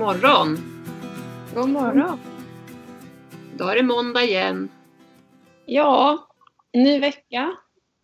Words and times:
Morgon! 0.00 0.58
God 1.54 1.68
morgon. 1.68 2.18
Då 3.56 3.64
är 3.68 3.76
det 3.76 3.82
måndag 3.82 4.22
igen. 4.24 4.68
Ja, 5.66 6.28
ny 6.72 6.98
vecka. 7.00 7.56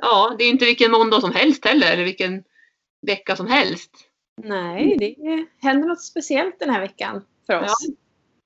Ja, 0.02 0.34
det 0.38 0.44
är 0.44 0.50
inte 0.50 0.64
vilken 0.64 0.90
måndag 0.90 1.20
som 1.20 1.32
helst 1.32 1.64
heller, 1.64 1.92
eller 1.92 2.04
vilken 2.04 2.44
vecka 3.06 3.36
som 3.36 3.46
helst. 3.46 3.90
Nej, 4.42 4.96
det 4.98 5.46
händer 5.68 5.88
något 5.88 6.02
speciellt 6.02 6.58
den 6.58 6.70
här 6.70 6.80
veckan 6.80 7.24
för 7.46 7.62
oss. 7.64 7.86
Ja. 7.88 7.94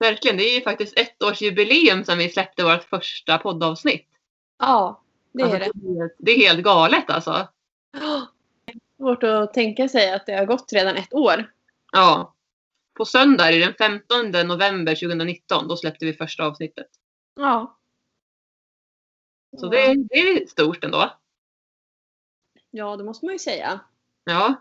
Verkligen, 0.08 0.36
det 0.36 0.44
är 0.44 0.54
ju 0.54 0.60
faktiskt 0.60 0.98
ett 0.98 1.22
års 1.22 1.40
jubileum 1.42 2.04
sedan 2.04 2.18
vi 2.18 2.28
släppte 2.28 2.64
vårt 2.64 2.84
första 2.84 3.38
poddavsnitt. 3.38 4.08
Ja, 4.58 5.02
det 5.32 5.42
är 5.42 5.46
Alltså, 5.46 5.58
det. 5.58 5.70
det. 5.74 5.98
är- 6.00 6.10
Det 6.18 6.30
är 6.32 6.38
helt 6.48 6.64
galet 6.64 7.10
alltså. 7.10 7.30
Oh, 7.96 8.22
svårt 8.96 9.22
att 9.22 9.54
tänka 9.54 9.88
sig 9.88 10.12
att 10.12 10.26
det 10.26 10.32
har 10.36 10.46
gått 10.46 10.72
redan 10.72 10.96
ett 10.96 11.14
år. 11.14 11.50
Ja. 11.92 12.34
På 12.94 13.04
söndag, 13.04 13.50
den 13.50 13.74
15 13.74 14.30
november 14.48 14.94
2019, 14.94 15.68
då 15.68 15.76
släppte 15.76 16.04
vi 16.06 16.12
första 16.12 16.44
avsnittet. 16.44 16.86
Ja. 17.34 17.78
Så 19.60 19.68
det, 19.68 19.94
det 19.94 20.14
är 20.14 20.46
stort 20.46 20.84
ändå. 20.84 21.18
Ja, 22.70 22.96
det 22.96 23.04
måste 23.04 23.24
man 23.26 23.34
ju 23.34 23.38
säga. 23.38 23.80
Ja, 24.24 24.54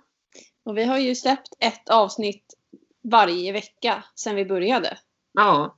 Och 0.64 0.78
vi 0.78 0.84
har 0.84 0.98
ju 0.98 1.16
släppt 1.16 1.50
ett 1.60 1.90
avsnitt 1.90 2.54
varje 3.02 3.52
vecka 3.52 4.04
sedan 4.16 4.36
vi 4.36 4.46
började. 4.46 4.98
ja. 5.34 5.76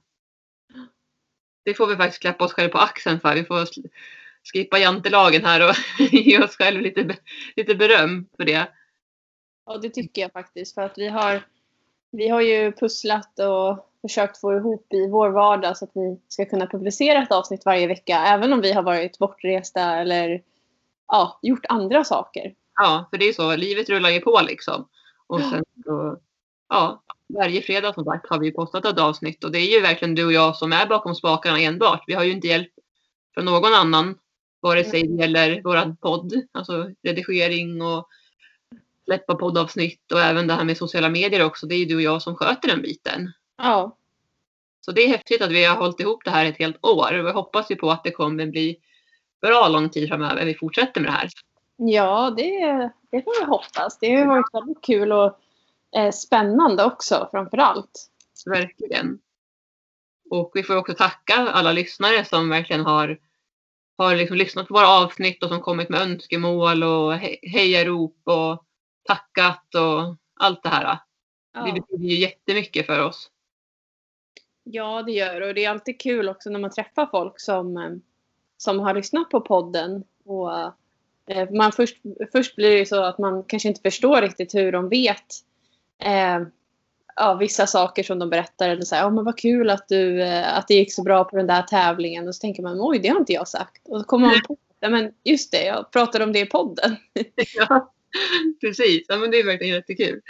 Det 1.64 1.74
får 1.74 1.88
vi 1.88 1.96
faktiskt 1.96 2.22
klappa 2.22 2.46
oss 2.46 2.54
själva 2.54 2.72
på 2.72 2.78
axeln 2.78 3.20
för. 3.20 3.36
Vi 3.36 3.44
får 3.44 3.68
skippa 4.54 4.78
jantelagen 4.80 5.46
här 5.46 5.70
och 5.70 5.76
ge 6.12 6.44
oss 6.44 6.56
själva 6.56 6.82
lite, 6.82 7.18
lite 7.56 7.76
beröm 7.76 8.30
för 8.38 8.46
det. 8.46 8.72
Ja, 9.66 9.78
det 9.78 9.90
tycker 9.90 10.22
jag 10.22 10.32
faktiskt. 10.32 10.74
För 10.74 10.82
att 10.82 10.98
vi 10.98 11.08
har, 11.08 11.48
vi 12.12 12.28
har 12.28 12.42
ju 12.42 12.72
pusslat 12.72 13.40
och 13.40 13.88
försökt 14.02 14.38
få 14.38 14.54
ihop 14.54 14.94
i 14.94 15.08
vår 15.08 15.30
vardag 15.30 15.78
så 15.78 15.86
att 15.86 15.92
vi 15.94 16.20
ska 16.28 16.46
kunna 16.46 16.68
publicera 16.68 17.24
ett 17.24 17.32
avsnitt 17.32 17.66
varje 17.66 17.88
vecka. 17.88 18.18
Även 18.18 18.54
om 18.54 18.62
vi 18.62 18.74
har 18.74 18.84
varit 18.84 19.18
bortresta 19.18 19.82
eller 19.82 20.42
ja, 21.08 21.40
gjort 21.42 21.66
andra 21.70 22.04
saker. 22.04 22.54
Ja, 22.76 23.08
för 23.10 23.18
det 23.18 23.26
är 23.26 23.34
så. 23.34 23.56
Livet 23.56 23.90
rullar 23.90 24.10
ju 24.10 24.20
på 24.20 24.42
liksom. 24.48 24.88
Och 25.28 25.42
sen 25.42 25.64
så, 25.86 26.18
ja, 26.70 27.04
varje 27.28 27.62
fredag 27.62 27.94
som 27.94 28.06
sagt 28.06 28.30
har 28.30 28.40
vi 28.40 28.52
postat 28.52 28.86
ett 28.86 29.00
avsnitt 29.00 29.44
och 29.44 29.52
det 29.52 29.60
är 29.60 29.76
ju 29.76 29.82
verkligen 29.82 30.16
du 30.16 30.26
och 30.26 30.34
jag 30.34 30.56
som 30.56 30.74
är 30.74 30.88
bakom 30.88 31.16
spakarna 31.16 31.60
enbart. 31.60 32.04
Vi 32.08 32.14
har 32.14 32.24
ju 32.24 32.32
inte 32.32 32.48
hjälp 32.48 32.72
från 33.34 33.46
någon 33.46 33.74
annan, 33.74 34.16
vare 34.60 34.84
sig 34.84 35.04
det 35.04 35.22
gäller 35.22 35.62
våran 35.62 35.98
podd, 35.98 36.34
alltså 36.52 36.90
redigering 37.04 37.82
och 37.82 38.08
släppa 39.12 39.36
poddavsnitt 39.36 40.12
och 40.12 40.22
även 40.22 40.48
det 40.48 40.54
här 40.54 40.64
med 40.64 40.78
sociala 40.78 41.10
medier 41.10 41.46
också. 41.46 41.66
Det 41.68 41.76
är 41.76 41.80
ju 41.80 41.86
du 41.86 41.96
och 41.96 42.02
jag 42.02 42.22
som 42.22 42.36
sköter 42.36 42.68
den 42.68 42.82
biten. 42.82 43.32
Ja, 43.58 43.98
Så 44.86 44.92
det 44.92 45.02
är 45.04 45.08
häftigt 45.08 45.42
att 45.42 45.52
vi 45.52 45.64
har 45.66 45.76
hållit 45.76 46.00
ihop 46.00 46.26
det 46.26 46.32
här 46.32 46.46
ett 46.46 46.58
helt 46.60 46.86
år 46.86 47.20
och 47.20 47.26
vi 47.28 47.32
hoppas 47.32 47.72
ju 47.72 47.76
på 47.76 47.92
att 47.92 48.04
det 48.04 48.12
kommer 48.12 48.46
bli 48.48 48.78
bra 49.42 49.68
lång 49.68 49.90
tid 49.90 50.08
framöver. 50.10 50.46
Vi 50.46 50.54
fortsätter 50.56 51.02
med 51.02 51.10
det 51.10 51.14
här. 51.16 51.30
ja 51.78 52.34
det, 52.38 52.60
det 53.12 53.24
får 53.24 53.40
vi 53.40 53.46
hoppas. 53.46 53.98
Det 54.00 54.16
har 54.16 54.26
varit 54.26 54.54
väldigt 54.54 54.82
kul 54.84 55.12
och 55.12 55.40
eh, 55.98 56.12
spännande 56.12 56.84
också 56.84 57.28
framför 57.32 57.58
allt. 57.58 58.08
Verkligen. 58.46 59.20
Och 60.30 60.52
vi 60.54 60.64
får 60.64 60.76
också 60.76 60.94
tacka 60.94 61.36
alla 61.36 61.72
lyssnare 61.72 62.26
som 62.26 62.50
verkligen 62.50 62.86
har, 62.86 63.18
har 63.98 64.16
liksom 64.16 64.38
lyssnat 64.38 64.68
på 64.68 64.74
våra 64.74 64.88
avsnitt 64.90 65.44
och 65.44 65.50
som 65.50 65.62
kommit 65.62 65.90
med 65.90 66.02
önskemål 66.02 66.84
och 66.84 67.14
he- 67.14 67.50
hejarop 67.52 68.18
och 68.24 68.66
tackat 69.04 69.76
och 69.76 70.16
allt 70.40 70.64
det 70.64 70.70
här. 70.70 70.84
Det 70.84 71.00
Ja. 71.54 71.74
betyder 71.74 72.06
ju 72.10 72.16
jättemycket 72.16 72.86
för 72.86 73.06
oss. 73.06 73.30
Ja, 74.64 75.04
det 75.04 75.12
gör 75.12 75.40
det. 75.40 75.48
Och 75.48 75.54
det 75.54 75.66
är 75.66 75.70
alltid 75.70 76.02
kul 76.02 76.30
också 76.30 76.50
när 76.50 76.60
man 76.60 76.72
träffar 76.72 77.06
folk 77.06 77.40
som, 77.40 77.78
eh, 77.78 77.92
som 78.58 78.80
har 78.80 78.94
lyssnat 78.94 79.30
på 79.30 79.42
podden. 79.42 80.04
Och, 80.26 80.52
eh, 81.28 81.50
man 81.52 81.72
först, 81.72 81.98
först 82.32 82.56
blir 82.56 82.78
det 82.78 82.86
så 82.86 83.04
att 83.04 83.18
man 83.18 83.44
kanske 83.44 83.70
inte 83.70 83.82
förstår 83.82 84.22
riktigt 84.22 84.56
hur 84.56 84.72
de 84.72 84.90
vet 84.90 85.26
eh, 86.04 86.40
ja, 87.16 87.34
vissa 87.34 87.68
saker 87.68 88.04
som 88.04 88.20
de 88.20 88.30
berättar. 88.30 88.70
Eller 88.70 88.82
så 88.82 88.96
här, 88.96 89.08
oh, 89.08 89.14
men 89.14 89.26
vad 89.26 89.38
kul 89.38 89.70
att, 89.70 89.88
du, 89.88 90.22
eh, 90.24 90.58
att 90.58 90.68
det 90.68 90.74
gick 90.74 90.94
så 90.94 91.04
bra 91.04 91.24
på 91.24 91.38
den 91.38 91.48
där 91.48 91.62
tävlingen. 91.62 92.28
Och 92.28 92.36
så 92.36 92.40
tänker 92.40 92.64
man, 92.64 92.78
oj, 92.80 93.00
det 93.00 93.10
har 93.10 93.20
inte 93.20 93.34
jag 93.34 93.48
sagt. 93.48 93.88
Och 93.88 94.00
så 94.00 94.06
kommer 94.06 94.28
man 94.28 94.42
på, 94.48 94.58
men 94.80 95.14
just 95.24 95.52
det, 95.52 95.66
jag 95.66 95.92
pratade 95.92 96.24
om 96.24 96.34
det 96.34 96.40
i 96.40 96.46
podden. 96.46 96.96
Ja, 97.56 97.94
precis. 98.62 99.06
Ja, 99.08 99.18
men 99.18 99.32
det 99.32 99.40
är 99.40 99.46
verkligen 99.46 99.76
jättekul. 99.76 100.22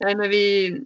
Nej, 0.00 0.16
men 0.16 0.30
vi, 0.30 0.76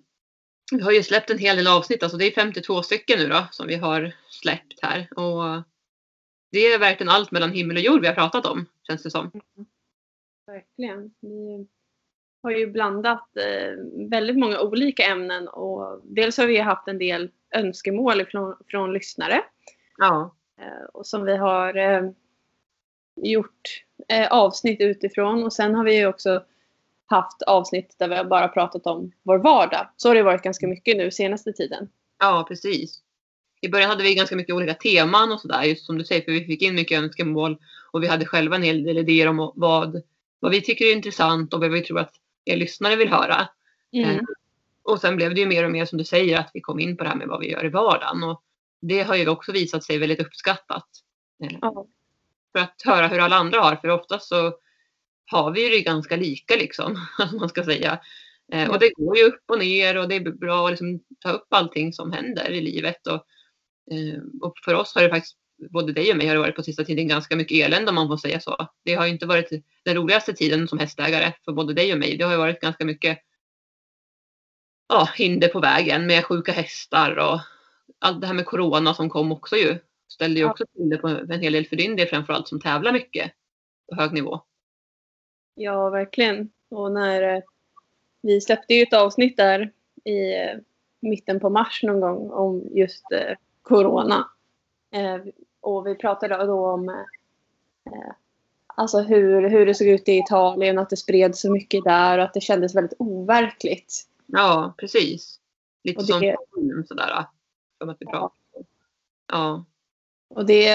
vi 0.73 0.83
har 0.83 0.93
ju 0.93 1.03
släppt 1.03 1.31
en 1.31 1.39
hel 1.39 1.57
del 1.57 1.67
avsnitt. 1.67 2.03
Alltså 2.03 2.19
det 2.19 2.25
är 2.25 2.31
52 2.31 2.83
stycken 2.83 3.19
nu 3.19 3.29
då 3.29 3.47
som 3.51 3.67
vi 3.67 3.75
har 3.75 4.13
släppt 4.31 4.83
här. 4.83 5.09
Och 5.17 5.63
det 6.53 6.59
är 6.59 6.79
verkligen 6.79 7.13
allt 7.13 7.31
mellan 7.31 7.53
himmel 7.53 7.77
och 7.77 7.83
jord 7.83 8.01
vi 8.01 8.07
har 8.07 8.15
pratat 8.15 8.47
om, 8.47 8.67
känns 8.87 9.03
det 9.03 9.11
som. 9.11 9.31
Verkligen. 10.47 11.15
Vi 11.21 11.67
har 12.43 12.51
ju 12.51 12.67
blandat 12.67 13.37
eh, 13.37 13.73
väldigt 14.11 14.39
många 14.39 14.61
olika 14.61 15.03
ämnen 15.03 15.49
och 15.49 16.01
dels 16.05 16.39
har 16.39 16.47
vi 16.47 16.59
haft 16.59 16.89
en 16.89 16.99
del 16.99 17.31
önskemål 17.55 18.27
från, 18.27 18.57
från 18.67 18.93
lyssnare 18.93 19.43
Ja, 19.99 20.35
eh, 20.61 20.85
och 20.93 21.07
som 21.07 21.25
vi 21.25 21.37
har 21.37 21.77
eh, 21.77 22.11
gjort 23.17 23.85
eh, 24.09 24.27
avsnitt 24.33 24.81
utifrån 24.81 25.45
och 25.45 25.53
sen 25.53 25.75
har 25.75 25.85
vi 25.85 25.97
ju 25.97 26.07
också 26.07 26.43
haft 27.07 27.43
avsnitt 27.43 27.95
där 27.99 28.09
vi 28.09 28.15
har 28.15 28.25
bara 28.25 28.49
pratat 28.49 28.87
om 28.87 29.13
vår 29.23 29.39
vardag. 29.39 29.89
Så 29.97 30.09
har 30.09 30.15
det 30.15 30.23
varit 30.23 30.43
ganska 30.43 30.67
mycket 30.67 30.97
nu 30.97 31.11
senaste 31.11 31.53
tiden. 31.53 31.89
ja, 32.19 32.45
precis. 32.49 33.03
I 33.61 33.69
början 33.69 33.91
hade 33.91 34.03
vi 34.03 34.15
ganska 34.15 34.37
mycket 34.37 34.55
olika 34.55 34.75
teman 34.75 35.33
och 35.33 35.41
sådär, 35.41 35.63
just 35.63 35.87
som 35.87 35.99
du 35.99 36.05
säger, 36.05 36.23
för 36.23 36.33
vi 36.33 36.45
fick 36.45 36.63
in 36.63 36.75
mycket 36.75 36.99
önskemål 37.03 37.59
och 37.91 38.03
vi 38.03 38.07
hade 38.07 38.27
själva 38.27 38.57
en 38.57 38.63
hel 38.63 38.83
del 38.85 38.99
idéer 38.99 39.29
om 39.29 39.53
vad, 39.55 40.03
vad 40.41 40.51
vi 40.51 40.61
tycker 40.61 40.85
är 40.85 40.93
intressant 40.93 41.55
och 41.55 41.61
vad 41.61 41.71
vi 41.71 41.81
tror 41.81 41.99
att 41.99 42.13
er 42.45 42.57
lyssnare 42.57 42.97
vill 42.97 43.09
höra. 43.09 43.49
Mm. 43.93 44.11
Eh, 44.11 44.21
Och 44.83 45.01
sen 45.01 45.17
blev 45.17 45.35
det 45.35 45.41
ju 45.41 45.47
mer 45.47 45.65
och 45.65 45.71
mer 45.71 45.85
som 45.85 45.99
du 45.99 46.05
säger 46.05 46.39
att 46.39 46.51
vi 46.55 46.61
kom 46.61 46.81
in 46.81 46.97
på 46.97 47.05
det 47.05 47.11
här 47.11 47.17
med 47.17 47.29
vad 47.29 47.41
vi 47.41 47.51
gör 47.51 47.65
i 47.65 47.69
vardagen. 47.69 48.23
Och 48.23 48.43
det 48.81 49.03
har 49.03 49.15
ju 49.17 49.29
också 49.29 49.53
visat 49.53 49.85
sig 49.85 49.99
väldigt 49.99 50.21
uppskattat. 50.21 50.89
Eh, 51.43 51.59
Ja. 51.61 51.87
För 52.57 52.63
att 52.63 52.83
höra 52.85 53.07
hur 53.07 53.19
alla 53.19 53.37
andra 53.37 53.61
har. 53.61 53.77
För 53.77 53.89
oftast 53.89 54.29
så 54.29 54.55
har 55.27 55.51
vi 55.51 55.69
det 55.69 55.83
ganska 55.83 56.17
lika 56.17 56.57
liksom. 56.57 56.93
Om 57.33 57.39
man 57.39 57.49
ska 57.49 57.65
säga. 57.65 58.01
Mm. 58.53 58.71
Och 58.71 58.79
det 58.79 58.93
går 58.97 59.17
ju 59.17 59.25
upp 59.25 59.43
och 59.47 59.59
ner 59.59 59.97
och 59.97 60.09
det 60.09 60.15
är 60.15 60.21
bra 60.21 60.65
att 60.65 60.71
liksom 60.71 61.01
ta 61.21 61.31
upp 61.31 61.47
allting 61.51 61.93
som 61.93 62.13
händer 62.13 62.51
i 62.51 62.61
livet. 62.61 63.07
Och, 63.07 63.25
eh, 63.95 64.23
och 64.43 64.55
för 64.65 64.75
oss 64.75 64.95
har 64.95 65.03
det 65.03 65.11
faktiskt, 65.11 65.37
både 65.71 65.93
dig 65.93 66.11
och 66.11 66.17
mig 66.17 66.27
har 66.27 66.35
det 66.35 66.41
varit 66.41 66.57
på 66.57 66.63
sista 66.63 66.85
tiden 66.85 67.09
ganska 67.09 67.37
mycket 67.37 67.67
elände 67.67 67.89
om 67.89 67.95
man 67.95 68.09
får 68.09 68.17
säga 68.17 68.41
så. 68.41 68.69
Det 68.85 68.95
har 68.95 69.07
ju 69.07 69.13
inte 69.13 69.27
varit 69.27 69.51
den 69.85 69.95
roligaste 69.95 70.33
tiden 70.33 70.69
som 70.69 70.79
hästägare 70.79 71.33
för 71.45 71.53
både 71.53 71.75
dig 71.75 71.93
och 71.93 71.99
mig. 71.99 72.17
Det 72.17 72.25
har 72.25 72.33
ju 72.33 72.39
varit 72.39 72.61
ganska 72.61 72.85
mycket 72.85 73.19
ja, 74.89 75.09
hinder 75.15 75.49
på 75.49 75.61
vägen 75.61 76.07
med 76.07 76.25
sjuka 76.25 76.53
hästar 76.53 77.17
och 77.17 77.41
allt 77.99 78.21
det 78.21 78.27
här 78.27 78.35
med 78.35 78.47
corona 78.47 78.95
som 78.95 79.11
kom 79.11 79.33
också 79.33 79.57
ju. 79.57 79.79
Ställde 80.09 80.41
ju 80.41 80.47
Ja. 80.47 80.51
också 80.51 80.65
till 80.67 80.89
det 80.89 80.97
på 80.97 81.09
en 81.09 81.41
hel 81.41 81.53
del 81.53 81.67
för 81.67 81.77
din 81.77 81.97
del 81.97 82.09
framförallt 82.09 82.49
som 82.49 82.61
tävlar 82.61 82.93
mycket 82.93 83.33
på 83.89 83.97
hög 83.97 84.13
nivå. 84.13 84.41
Ja, 85.55 85.91
verkligen. 85.91 86.51
Och 86.69 86.93
när 86.93 87.37
eh, 87.37 87.43
vi 88.23 88.41
släppte 88.41 88.75
ju 88.75 88.83
ett 88.83 88.95
avsnitt 88.95 89.37
där 89.37 89.73
i 90.05 90.35
eh, 90.37 90.59
mitten 91.01 91.41
på 91.41 91.51
mars 91.51 91.83
någon 91.83 92.01
gång 92.01 92.31
om 92.31 92.69
just 92.75 93.13
eh, 93.13 93.37
corona. 93.63 94.31
Och 95.61 95.87
vi 95.87 95.95
pratade 95.95 96.47
då 96.47 96.67
om 96.67 97.05
alltså 98.67 98.99
hur, 99.01 99.49
hur 99.49 99.67
det 99.67 99.75
såg 99.75 99.89
ut 99.89 100.09
i 100.09 100.19
Italien, 100.19 100.79
att 100.79 100.91
det 100.91 100.97
spreds 100.97 101.41
så 101.41 101.53
mycket 101.53 101.85
där 101.85 102.19
och 102.19 102.25
att 102.25 102.35
det 102.35 102.41
kändes 102.41 102.75
väldigt 102.75 102.97
overkligt. 102.99 103.95
Ja, 104.27 104.75
precis. 104.79 105.41
Lite 105.85 105.99
Och 106.01 106.05
som 106.07 106.21
det- 106.21 106.37
film 106.55 106.85
sådär. 106.87 107.27
Som 107.79 107.89
att 107.89 107.97
vi 108.01 108.07
pratar. 108.07 108.39
Ja. 109.33 109.65
Och 110.29 110.47
det, 110.47 110.71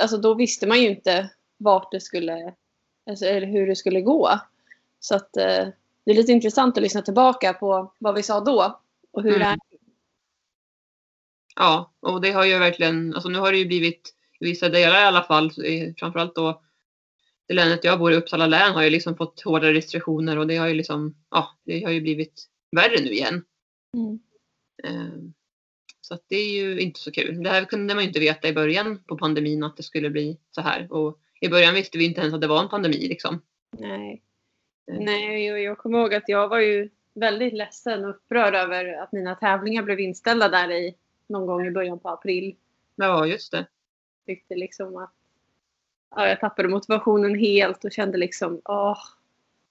alltså 0.00 0.16
då 0.16 0.34
visste 0.34 0.66
man 0.66 0.80
ju 0.80 0.90
inte 0.90 1.30
vart 1.56 1.92
det 1.92 2.00
skulle, 2.00 2.54
alltså, 3.10 3.24
eller 3.24 3.46
hur 3.46 3.66
det 3.66 3.76
skulle 3.76 4.00
gå. 4.00 4.30
Så 5.00 5.14
att 5.14 5.36
eh, 5.36 5.68
det 6.04 6.10
är 6.10 6.14
lite 6.14 6.32
intressant 6.32 6.76
att 6.76 6.82
lyssna 6.82 7.02
tillbaka 7.02 7.54
på 7.54 7.92
vad 7.98 8.14
vi 8.14 8.22
sa 8.22 8.40
då 8.40 8.80
och 9.12 9.22
hur 9.22 9.36
Mm. 9.36 9.40
det 9.40 9.44
är 9.44 9.58
Ja, 11.56 11.92
och 12.00 12.20
det 12.20 12.30
har 12.30 12.44
ju 12.44 12.58
verkligen, 12.58 13.14
alltså 13.14 13.28
nu 13.28 13.38
har 13.38 13.52
det 13.52 13.58
ju 13.58 13.66
blivit 13.66 14.14
i 14.40 14.44
vissa 14.44 14.68
delar 14.68 15.00
i 15.00 15.04
alla 15.04 15.22
fall, 15.22 15.50
framförallt 15.98 16.34
då 16.34 16.62
det 17.48 17.54
länet 17.54 17.84
jag 17.84 17.98
bor 17.98 18.12
i, 18.12 18.16
Uppsala 18.16 18.46
län, 18.46 18.72
har 18.72 18.82
ju 18.82 18.90
liksom 18.90 19.16
fått 19.16 19.40
hårdare 19.40 19.74
restriktioner 19.74 20.38
och 20.38 20.46
det 20.46 20.56
har 20.56 20.68
ju 20.68 20.74
liksom, 20.74 21.14
ja, 21.30 21.58
det 21.64 21.84
har 21.84 21.90
ju 21.90 22.00
blivit 22.00 22.46
värre 22.76 23.00
nu 23.00 23.10
igen. 23.10 23.44
Mm. 23.94 24.20
Eh, 24.84 25.18
Så 26.10 26.18
det 26.28 26.36
är 26.36 26.52
ju 26.52 26.80
inte 26.80 27.00
så 27.00 27.12
kul. 27.12 27.42
Det 27.42 27.50
här 27.50 27.64
kunde 27.64 27.94
man 27.94 28.02
ju 28.02 28.08
inte 28.08 28.20
veta 28.20 28.48
i 28.48 28.52
början 28.52 29.02
på 29.06 29.16
pandemin 29.16 29.64
att 29.64 29.76
det 29.76 29.82
skulle 29.82 30.10
bli 30.10 30.38
så 30.50 30.60
här. 30.60 30.92
Och 30.92 31.18
i 31.40 31.48
början 31.48 31.74
visste 31.74 31.98
vi 31.98 32.04
inte 32.04 32.20
ens 32.20 32.34
att 32.34 32.40
det 32.40 32.46
var 32.46 32.62
en 32.62 32.68
pandemi 32.68 33.08
liksom. 33.08 33.42
Nej. 33.78 34.22
Mm. 34.90 35.04
Nej, 35.04 35.52
och 35.52 35.60
jag 35.60 35.78
kommer 35.78 35.98
ihåg 35.98 36.14
att 36.14 36.28
jag 36.28 36.48
var 36.48 36.58
ju 36.58 36.90
väldigt 37.14 37.52
ledsen 37.52 38.04
och 38.04 38.10
upprörd 38.10 38.54
över 38.54 39.02
att 39.02 39.12
mina 39.12 39.34
tävlingar 39.34 39.82
blev 39.82 40.00
inställda 40.00 40.48
där 40.48 40.70
i 40.70 40.94
någon 41.26 41.46
gång 41.46 41.66
i 41.66 41.70
början 41.70 41.98
på 41.98 42.08
april. 42.08 42.56
Ja, 42.94 43.26
just 43.26 43.52
det. 43.52 43.66
Tyckte 44.26 44.54
liksom 44.54 44.96
att 44.96 45.14
ja, 46.16 46.28
jag 46.28 46.40
tappade 46.40 46.68
motivationen 46.68 47.34
helt 47.34 47.84
och 47.84 47.92
kände 47.92 48.18
liksom 48.18 48.60
åh, 48.64 48.98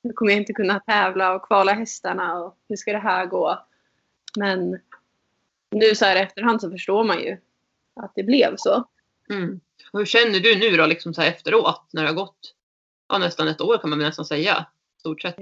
nu 0.02 0.14
kommer 0.14 0.32
jag 0.32 0.40
inte 0.40 0.54
kunna 0.54 0.80
tävla 0.80 1.36
och 1.36 1.48
kvala 1.48 1.74
hästarna 1.74 2.44
och 2.44 2.58
hur 2.70 2.76
ska 2.76 2.92
det 2.92 2.98
här 2.98 3.26
gå? 3.26 3.60
Men 4.38 4.80
nu 5.72 5.96
så 5.96 6.06
här 6.06 6.16
efterhand 6.16 6.62
så 6.62 6.72
förstår 6.72 7.04
man 7.04 7.20
ju 7.20 7.38
att 7.96 8.12
det 8.16 8.24
blev 8.24 8.56
så. 8.58 8.84
Mm. 9.30 9.60
Hur 9.94 10.06
känner 10.06 10.40
du 10.40 10.60
nu 10.60 10.78
då 10.78 10.86
liksom 10.86 11.14
så 11.14 11.22
efteråt 11.22 11.88
när 11.92 12.02
det 12.02 12.10
har 12.10 12.16
gått 12.16 12.56
ja, 13.10 13.18
nästan 13.18 13.48
ett 13.48 13.62
år 13.62 13.78
kan 13.78 13.90
man 13.90 14.00
nästan 14.00 14.26
säga. 14.26 14.66
Stort 15.00 15.22
sett. 15.22 15.40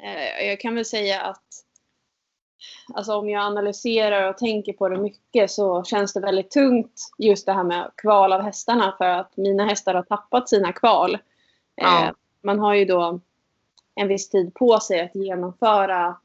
Eh, 0.00 0.46
jag 0.46 0.60
kan 0.60 0.74
väl 0.74 0.84
säga 0.84 1.20
att 1.20 1.44
alltså 2.94 3.14
om 3.14 3.28
jag 3.28 3.42
analyserar 3.42 4.28
och 4.28 4.38
tänker 4.38 4.72
på 4.72 4.88
det 4.88 4.98
mycket 4.98 5.50
så 5.50 5.84
känns 5.84 6.12
det 6.12 6.20
väldigt 6.20 6.50
tungt 6.50 7.00
just 7.18 7.46
det 7.46 7.52
här 7.52 7.64
med 7.64 7.90
kval 7.96 8.32
av 8.32 8.42
hästarna 8.42 8.94
för 8.98 9.04
att 9.04 9.36
mina 9.36 9.64
hästar 9.64 9.94
har 9.94 10.02
tappat 10.02 10.48
sina 10.48 10.72
kval. 10.72 11.18
Ja. 11.74 12.04
Eh, 12.04 12.12
man 12.42 12.58
har 12.58 12.74
ju 12.74 12.84
då 12.84 13.20
en 13.94 14.08
viss 14.08 14.28
tid 14.28 14.54
på 14.54 14.80
sig 14.80 15.00
att 15.00 15.14
genomföra 15.14 16.16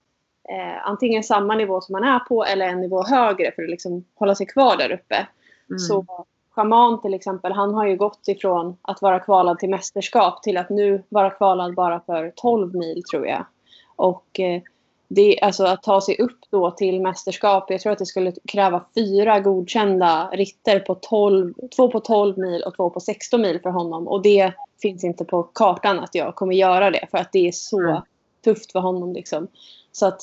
eh, 0.52 0.88
antingen 0.88 1.24
samma 1.24 1.56
nivå 1.56 1.82
som 1.82 1.94
man 1.94 2.04
är 2.04 2.20
på 2.20 2.46
eller 2.46 2.66
en 2.66 2.82
nivå 2.82 3.04
högre 3.04 3.52
för 3.56 3.64
att 3.64 3.70
liksom 3.70 4.06
hålla 4.16 4.36
sig 4.36 4.46
kvar 4.46 4.78
där 4.78 4.92
uppe. 4.92 5.28
Mm. 5.70 5.80
Så 5.80 6.06
Schaman 6.52 7.02
till 7.02 7.14
exempel, 7.14 7.52
han 7.52 7.74
har 7.74 7.88
ju 7.88 7.96
gått 7.96 8.28
ifrån 8.28 8.78
att 8.82 9.02
vara 9.02 9.20
kvalad 9.20 9.60
till 9.60 9.70
mästerskap 9.70 10.44
till 10.44 10.58
att 10.58 10.70
nu 10.70 11.04
vara 11.10 11.30
kvalad 11.30 11.76
bara 11.76 12.00
för 12.00 12.34
12 12.36 12.76
mil 12.76 13.04
tror 13.04 13.28
jag. 13.28 13.46
Och 13.96 14.40
eh, 14.40 14.62
det, 15.08 15.40
alltså 15.42 15.64
att 15.64 15.84
ta 15.84 16.02
sig 16.02 16.18
upp 16.20 16.40
då 16.50 16.72
till 16.72 17.02
mästerskap, 17.02 17.72
jag 17.72 17.82
tror 17.82 17.92
att 17.92 18.00
det 18.00 18.06
skulle 18.06 18.34
kräva 18.48 18.86
fyra 18.96 19.40
godkända 19.40 20.30
ritter 20.34 20.80
på 20.80 20.96
12, 20.96 21.54
två 21.76 21.92
på 21.92 22.00
12 22.00 22.38
mil 22.38 22.64
och 22.64 22.76
två 22.76 22.90
på 22.90 23.00
16 23.00 23.42
mil 23.42 23.60
för 23.64 23.70
honom. 23.70 24.08
Och 24.08 24.22
det 24.22 24.54
finns 24.82 25.04
inte 25.04 25.26
på 25.26 25.44
kartan 25.44 26.00
att 26.00 26.16
jag 26.16 26.36
kommer 26.36 26.54
göra 26.54 26.92
det 26.92 27.08
för 27.12 27.18
att 27.18 27.32
det 27.32 27.48
är 27.48 27.52
så 27.52 27.80
Mm. 27.80 28.02
tufft 28.44 28.72
för 28.72 28.80
honom 28.80 29.14
liksom. 29.14 29.48
Så 29.92 30.06
att 30.06 30.22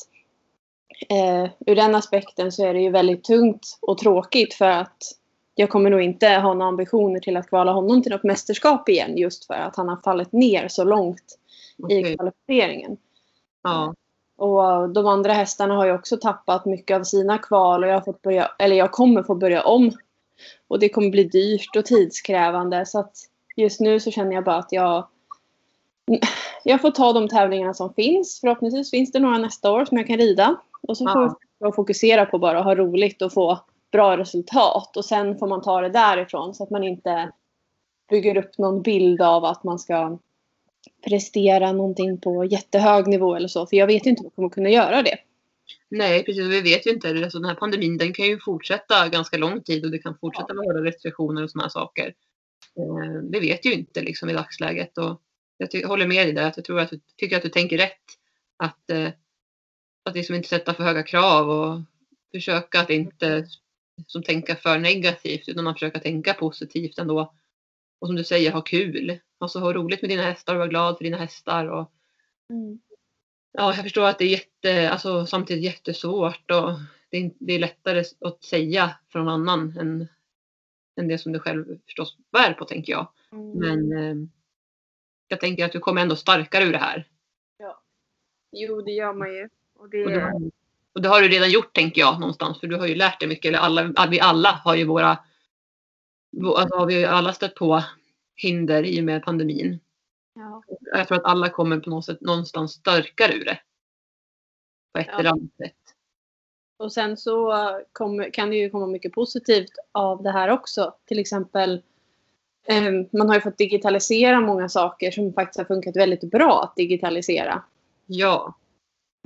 eh, 1.08 1.50
ur 1.66 1.74
den 1.74 1.94
aspekten 1.94 2.52
så 2.52 2.66
är 2.66 2.74
det 2.74 2.80
ju 2.80 2.90
väldigt 2.90 3.24
tungt 3.24 3.78
och 3.82 3.98
tråkigt 3.98 4.54
för 4.54 4.68
att 4.68 5.02
jag 5.54 5.70
kommer 5.70 5.90
nog 5.90 6.02
inte 6.02 6.28
ha 6.28 6.54
några 6.54 6.68
ambitioner 6.68 7.20
till 7.20 7.36
att 7.36 7.48
kvala 7.48 7.72
honom 7.72 8.02
till 8.02 8.12
något 8.12 8.24
mästerskap 8.24 8.88
igen 8.88 9.16
just 9.16 9.46
för 9.46 9.54
att 9.54 9.76
han 9.76 9.88
har 9.88 9.96
fallit 9.96 10.32
ner 10.32 10.68
så 10.68 10.84
långt 10.84 11.38
i 11.78 11.82
Okej. 11.84 12.16
kvalificeringen. 12.16 12.96
Ja. 13.62 13.94
Och 14.36 14.88
de 14.88 15.06
andra 15.06 15.32
hästarna 15.32 15.74
har 15.74 15.86
ju 15.86 15.92
också 15.92 16.16
tappat 16.16 16.64
mycket 16.64 16.96
av 16.96 17.02
sina 17.04 17.38
kval 17.38 17.84
och 17.84 17.90
jag, 17.90 17.94
har 17.94 18.00
fått 18.00 18.22
börja, 18.22 18.50
eller 18.58 18.76
jag 18.76 18.92
kommer 18.92 19.22
få 19.22 19.34
börja 19.34 19.62
om. 19.62 19.92
Och 20.68 20.78
det 20.78 20.88
kommer 20.88 21.10
bli 21.10 21.24
dyrt 21.24 21.76
och 21.76 21.84
tidskrävande 21.84 22.86
så 22.86 22.98
att 22.98 23.16
just 23.56 23.80
nu 23.80 24.00
så 24.00 24.10
känner 24.10 24.32
jag 24.32 24.44
bara 24.44 24.56
att 24.56 24.72
jag 24.72 25.08
jag 26.64 26.80
får 26.80 26.90
ta 26.90 27.12
de 27.12 27.28
tävlingarna 27.28 27.74
som 27.74 27.94
finns. 27.94 28.40
Förhoppningsvis 28.40 28.90
finns 28.90 29.12
det 29.12 29.18
några 29.18 29.38
nästa 29.38 29.72
år 29.72 29.84
som 29.84 29.96
jag 29.98 30.06
kan 30.06 30.16
rida. 30.18 30.56
Och 30.82 30.96
så 30.96 31.04
får 31.04 31.22
Ja. 31.22 31.38
jag 31.58 31.74
fokusera 31.74 32.26
på 32.26 32.38
bara 32.38 32.58
att 32.58 32.64
ha 32.64 32.74
roligt 32.74 33.22
och 33.22 33.32
få 33.32 33.58
bra 33.92 34.16
resultat. 34.16 34.96
Och 34.96 35.04
sen 35.04 35.38
får 35.38 35.46
man 35.46 35.62
ta 35.62 35.80
det 35.80 35.88
därifrån 35.88 36.54
så 36.54 36.62
att 36.64 36.70
man 36.70 36.84
inte 36.84 37.32
bygger 38.10 38.36
upp 38.36 38.58
någon 38.58 38.82
bild 38.82 39.22
av 39.22 39.44
att 39.44 39.64
man 39.64 39.78
ska 39.78 40.18
prestera 41.08 41.72
någonting 41.72 42.20
på 42.20 42.44
jättehög 42.44 43.06
nivå 43.06 43.34
eller 43.34 43.48
så. 43.48 43.66
För 43.66 43.76
jag 43.76 43.86
vet 43.86 44.06
ju 44.06 44.10
inte 44.10 44.20
om 44.20 44.24
jag 44.24 44.34
kommer 44.34 44.48
kunna 44.48 44.70
göra 44.70 45.02
det. 45.02 45.16
Nej, 45.88 46.24
precis. 46.24 46.44
Vi 46.44 46.60
vet 46.60 46.86
ju 46.86 46.90
inte. 46.90 47.08
Alltså, 47.08 47.38
den 47.38 47.48
här 47.48 47.54
pandemin 47.54 47.98
den 47.98 48.12
kan 48.12 48.26
ju 48.26 48.38
fortsätta 48.44 49.08
ganska 49.08 49.36
lång 49.36 49.62
tid 49.62 49.84
och 49.84 49.90
det 49.90 49.98
kan 49.98 50.18
fortsätta 50.20 50.54
med 50.54 50.64
hårda 50.64 50.80
restriktioner 50.84 51.42
och 51.44 51.50
sådana 51.50 51.70
saker. 51.70 52.06
Eh, 52.78 53.22
vi 53.30 53.40
vet 53.40 53.66
ju 53.66 53.72
inte 53.72 54.00
liksom, 54.00 54.30
i 54.30 54.32
dagsläget. 54.32 54.98
Och 54.98 55.20
jag 55.58 55.88
håller 55.88 56.06
med 56.06 56.26
dig 56.26 56.32
där. 56.32 56.46
Att 56.48 56.56
jag 56.56 56.64
tror 56.64 56.80
att 56.80 56.90
du 56.90 57.00
tycker 57.16 57.36
att 57.36 57.42
du 57.42 57.48
tänker 57.48 57.78
rätt. 57.78 58.04
Att, 58.56 58.90
eh, 58.90 59.10
att 60.04 60.14
liksom 60.14 60.34
inte 60.34 60.48
sätta 60.48 60.74
för 60.74 60.84
höga 60.84 61.02
krav 61.02 61.50
och 61.50 61.80
försöka 62.34 62.80
att 62.80 62.90
inte 62.90 63.46
som 64.06 64.22
tänka 64.22 64.56
för 64.56 64.78
negativt 64.78 65.48
utan 65.48 65.66
att 65.66 65.74
försöka 65.74 65.98
tänka 65.98 66.34
positivt 66.34 66.98
ändå. 66.98 67.34
Och 68.00 68.06
som 68.06 68.16
du 68.16 68.24
säger, 68.24 68.52
ha 68.52 68.60
kul. 68.60 69.18
Alltså 69.38 69.58
ha 69.58 69.72
roligt 69.72 70.02
med 70.02 70.10
dina 70.10 70.22
hästar 70.22 70.54
och 70.54 70.58
vara 70.58 70.68
glad 70.68 70.96
för 70.96 71.04
dina 71.04 71.16
hästar. 71.16 71.66
Och, 71.66 71.92
Ja, 73.58 73.74
jag 73.74 73.82
förstår 73.82 74.06
att 74.06 74.18
det 74.18 74.24
är 74.24 74.28
jätte, 74.28 74.90
alltså, 74.90 75.26
samtidigt 75.26 75.64
jättesvårt 75.64 76.50
och 76.50 76.70
det 77.10 77.16
är, 77.16 77.30
det 77.38 77.52
är 77.52 77.58
lättare 77.58 78.04
att 78.20 78.44
säga 78.44 78.98
från 79.08 79.24
någon 79.24 79.34
annan 79.48 79.78
än, 79.78 80.08
än 81.00 81.08
det 81.08 81.18
som 81.18 81.32
du 81.32 81.38
själv 81.38 81.78
förstås 81.84 82.16
bär 82.32 82.52
på, 82.52 82.64
tänker 82.64 82.92
jag. 82.92 83.08
Men 83.54 83.92
eh, 83.92 84.28
jag 85.28 85.40
tänker 85.40 85.64
att 85.64 85.72
du 85.72 85.78
kommer 85.80 86.02
ändå 86.02 86.16
starkare 86.16 86.64
ur 86.64 86.72
det 86.72 86.78
här. 86.78 87.08
Jo, 88.52 88.80
det 88.82 88.92
gör 88.92 89.12
man 89.12 89.34
ju. 89.34 89.48
Och 89.74 89.88
det, 89.88 90.04
Och 90.04 90.10
det, 90.10 90.20
har- 90.20 90.50
och 90.92 91.02
det 91.02 91.08
har 91.08 91.20
du 91.22 91.28
redan 91.28 91.50
gjort, 91.50 91.72
tänker 91.74 92.00
jag, 92.00 92.20
någonstans. 92.20 92.60
För 92.60 92.66
du 92.66 92.76
har 92.76 92.86
ju 92.86 92.94
lärt 92.94 93.20
dig 93.20 93.28
mycket. 93.28 93.48
Eller 93.48 93.58
alla, 93.58 94.06
vi 94.10 94.20
alla 94.20 94.48
har 94.50 94.74
ju 94.74 94.84
våra... 94.84 95.18
vå- 96.36 96.54
Alltså, 96.56 96.76
har 96.78 96.86
vi 96.86 97.04
alla 97.04 97.32
stött 97.32 97.54
på 97.54 97.82
hinder 98.36 98.82
i 98.82 99.00
och 99.00 99.04
med 99.04 99.22
pandemin. 99.24 99.80
ja. 100.34 100.62
Jag 100.92 101.08
tror 101.08 101.18
att 101.18 101.24
alla 101.24 101.48
kommer 101.48 101.80
på 101.80 101.90
något 101.90 102.04
sätt 102.04 102.20
någonstans 102.20 102.72
starkare 102.72 103.32
ur 103.34 103.44
det. 103.44 103.60
På 104.92 105.00
ett 105.00 105.06
Ja. 105.10 105.18
eller 105.20 105.30
annat 105.30 105.56
sätt. 105.56 105.76
Och 106.78 106.92
sen 106.92 107.16
så 107.16 107.52
kommer, 107.92 108.30
kan 108.30 108.50
det 108.50 108.56
ju 108.56 108.70
komma 108.70 108.86
mycket 108.86 109.12
positivt 109.12 109.72
av 109.92 110.22
det 110.22 110.30
här 110.30 110.48
också. 110.48 110.94
Till 111.04 111.18
exempel 111.18 111.74
eh, 111.74 111.80
man 113.12 113.28
har 113.28 113.34
ju 113.34 113.40
fått 113.40 113.58
digitalisera 113.58 114.40
många 114.40 114.68
saker 114.68 115.10
som 115.10 115.32
faktiskt 115.32 115.58
har 115.58 115.64
funkat 115.64 115.96
väldigt 115.96 116.30
bra 116.30 116.62
att 116.62 116.76
digitalisera. 116.76 117.62
Ja. 118.06 118.54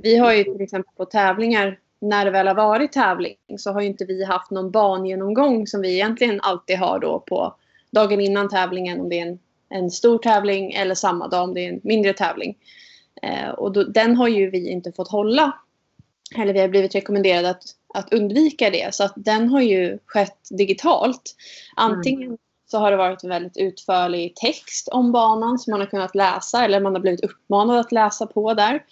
Vi 0.02 0.16
har 0.16 0.32
ju 0.32 0.44
till 0.44 0.60
exempel 0.60 0.94
på 0.96 1.04
tävlingar, 1.04 1.78
när 2.00 2.24
det 2.24 2.30
väl 2.30 2.46
har 2.46 2.54
varit 2.54 2.92
tävling, 2.92 3.36
så 3.58 3.72
har 3.72 3.80
ju 3.80 3.86
inte 3.86 4.04
vi 4.04 4.24
haft 4.24 4.50
någon 4.50 4.70
bangenomgång 4.70 5.66
som 5.66 5.80
vi 5.80 5.94
egentligen 5.94 6.40
alltid 6.40 6.78
har 6.78 6.98
då 6.98 7.20
på 7.20 7.54
dagen 7.90 8.20
innan 8.20 8.48
tävlingen 8.48 9.00
om 9.00 9.08
det 9.08 9.20
är 9.20 9.26
en, 9.26 9.38
en 9.68 9.90
stor 9.90 10.18
tävling 10.18 10.72
eller 10.72 10.94
samma 10.94 11.28
dag 11.28 11.44
om 11.44 11.54
det 11.54 11.60
är 11.60 11.72
en 11.72 11.80
mindre 11.82 12.12
tävling. 12.12 12.56
Eh, 13.22 13.48
och 13.48 13.72
då, 13.72 13.84
den 13.84 14.16
har 14.16 14.28
ju 14.28 14.50
vi 14.50 14.68
inte 14.68 14.92
fått 14.92 15.10
hålla. 15.10 15.52
Eller 16.36 16.52
vi 16.52 16.60
har 16.60 16.68
blivit 16.68 16.94
rekommenderade 16.94 17.50
att, 17.50 17.62
att 17.94 18.12
undvika 18.12 18.70
det. 18.70 18.94
Så 18.94 19.04
att 19.04 19.12
den 19.16 19.48
har 19.48 19.60
ju 19.60 19.98
skett 20.06 20.48
digitalt. 20.50 21.36
Antingen 21.76 22.38
så 22.70 22.78
har 22.78 22.90
det 22.90 22.96
varit 22.96 23.22
en 23.22 23.30
väldigt 23.30 23.56
utförlig 23.56 24.36
text 24.36 24.88
om 24.88 25.12
banan 25.12 25.58
som 25.58 25.70
man 25.70 25.80
har 25.80 25.86
kunnat 25.86 26.14
läsa 26.14 26.64
eller 26.64 26.80
man 26.80 26.94
har 26.94 27.00
blivit 27.00 27.24
uppmanad 27.24 27.78
att 27.78 27.92
läsa 27.92 28.26
på 28.26 28.54
där. 28.54 28.84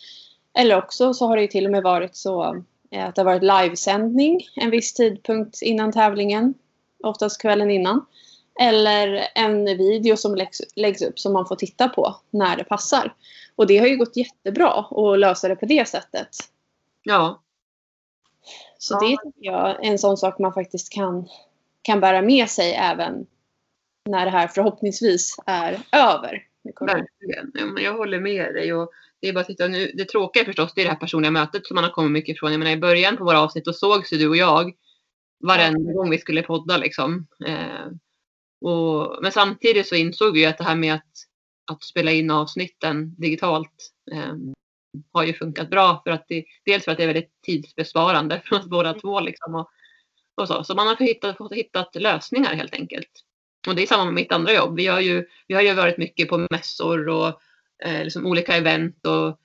Eller 0.59 0.79
också 0.79 1.15
så 1.15 1.27
har 1.27 1.37
det 1.37 1.49
till 1.49 1.65
och 1.65 1.73
med 1.73 1.83
varit 1.83 2.17
så 2.17 2.65
eh, 2.91 3.09
att 3.09 3.15
det 3.15 3.21
har 3.21 3.27
varit 3.27 3.65
livesändning 3.65 4.41
en 4.57 4.71
viss 4.71 4.95
tidpunkt 4.95 5.63
innan 5.63 5.93
tävlingen. 5.93 6.55
Oftast 7.05 7.41
kvällen 7.41 7.71
innan. 7.71 8.07
Eller 8.61 9.29
en 9.35 9.65
video 9.65 10.17
som 10.17 10.35
läggs, 10.35 10.61
läggs 10.77 11.03
upp 11.03 11.19
som 11.19 11.33
man 11.33 11.47
får 11.47 11.57
titta 11.57 11.89
på 11.89 12.17
när 12.31 12.57
det 12.57 12.65
passar. 12.65 13.15
Och 13.57 13.67
det 13.67 13.79
har 13.79 13.87
ju 13.87 13.97
gått 13.97 14.17
jättebra 14.17 14.87
att 14.91 15.19
lösa 15.19 15.49
det 15.49 15.57
på 15.57 15.67
det 15.67 15.89
sättet. 15.89 16.29
Ja. 17.03 17.41
Så 18.79 18.95
Ja. 18.95 19.01
det 19.01 19.17
tycker 19.17 19.53
jag 19.53 19.71
är 19.71 19.91
en 19.91 19.99
sån 19.99 20.17
sak 20.17 20.39
man 20.39 20.53
faktiskt 20.53 20.93
kan, 20.93 21.29
kan 21.83 22.01
bära 22.01 22.23
med 22.23 22.51
sig 22.51 22.75
även 22.75 23.27
när 24.09 24.25
det 24.25 24.31
här 24.31 24.49
förhoppningsvis 24.49 25.37
är 25.47 25.79
över. 25.93 26.43
Verkligen. 26.81 27.51
Ja, 27.55 27.67
men 27.67 27.85
jag 27.85 27.97
håller 27.97 28.21
med 28.21 28.55
dig. 28.55 28.75
Och 28.75 28.91
det 29.21 29.29
är 29.29 29.33
bara 29.33 29.41
att 29.41 29.47
titta 29.47 29.69
nu. 29.69 29.93
Det 29.95 30.05
tråkiga 30.05 30.45
förstås 30.45 30.73
det 30.75 30.81
är 30.81 30.85
det 30.85 30.91
här 30.91 30.99
personliga 30.99 31.31
mötet 31.31 31.67
som 31.67 31.75
man 31.75 31.85
har 31.85 31.91
kommit 31.91 32.13
mycket 32.13 32.37
ifrån. 32.37 32.51
Jag 32.51 32.59
menar, 32.59 32.73
I 32.73 32.77
början 32.77 33.17
på 33.17 33.25
våra 33.25 33.41
avsnitt 33.41 33.65
då 33.65 33.73
sågs 33.73 34.13
ju 34.13 34.17
du 34.17 34.29
och 34.29 34.37
jag 34.37 34.73
varenda 35.41 35.93
gång 35.93 36.11
vi 36.11 36.19
skulle 36.19 36.43
podda. 36.43 36.77
Liksom. 36.77 37.27
Eh, 37.47 37.87
och, 38.61 39.19
men 39.23 39.33
samtidigt 39.33 39.89
så 39.89 39.95
insåg 39.95 40.35
vi 40.35 40.47
att 40.47 40.59
det 40.59 40.65
här 40.65 40.77
med 40.77 40.95
att, 40.95 41.13
att 41.71 41.85
spela 41.85 42.13
in 42.13 42.31
avsnitten 42.31 43.15
digitalt 43.15 43.93
eh, 44.13 44.35
har 45.13 45.25
ju 45.25 45.33
funkat 45.33 45.71
bra. 45.71 46.01
För 46.05 46.11
att 46.11 46.25
det, 46.29 46.45
dels 46.65 46.85
för 46.85 46.93
att 46.93 46.99
det 46.99 47.05
är 47.05 47.13
väldigt 47.13 47.43
tidsbesparande 47.43 48.43
för 48.45 48.57
oss 48.57 48.67
båda 48.67 48.95
två. 48.95 49.21
Liksom, 49.21 49.55
och, 49.55 49.71
och 50.35 50.49
så. 50.49 50.65
så 50.65 50.75
man 50.75 50.87
har 50.87 50.95
fått 51.35 51.53
hitta, 51.53 51.55
hittat 51.55 51.95
lösningar 51.95 52.55
helt 52.55 52.75
enkelt. 52.75 53.11
Och 53.67 53.75
det 53.75 53.83
är 53.83 53.87
samma 53.87 54.05
med 54.05 54.15
mitt 54.15 54.33
andra 54.33 54.53
jobb. 54.53 54.77
Vi 54.77 54.87
har 54.87 55.01
ju, 55.01 55.27
vi 55.47 55.55
har 55.55 55.63
ju 55.63 55.75
varit 55.75 55.99
mycket 55.99 56.29
på 56.29 56.47
mässor 56.51 57.09
och 57.09 57.41
eh, 57.85 58.05
liksom 58.05 58.27
olika 58.27 58.57
event 58.57 59.07
och 59.07 59.41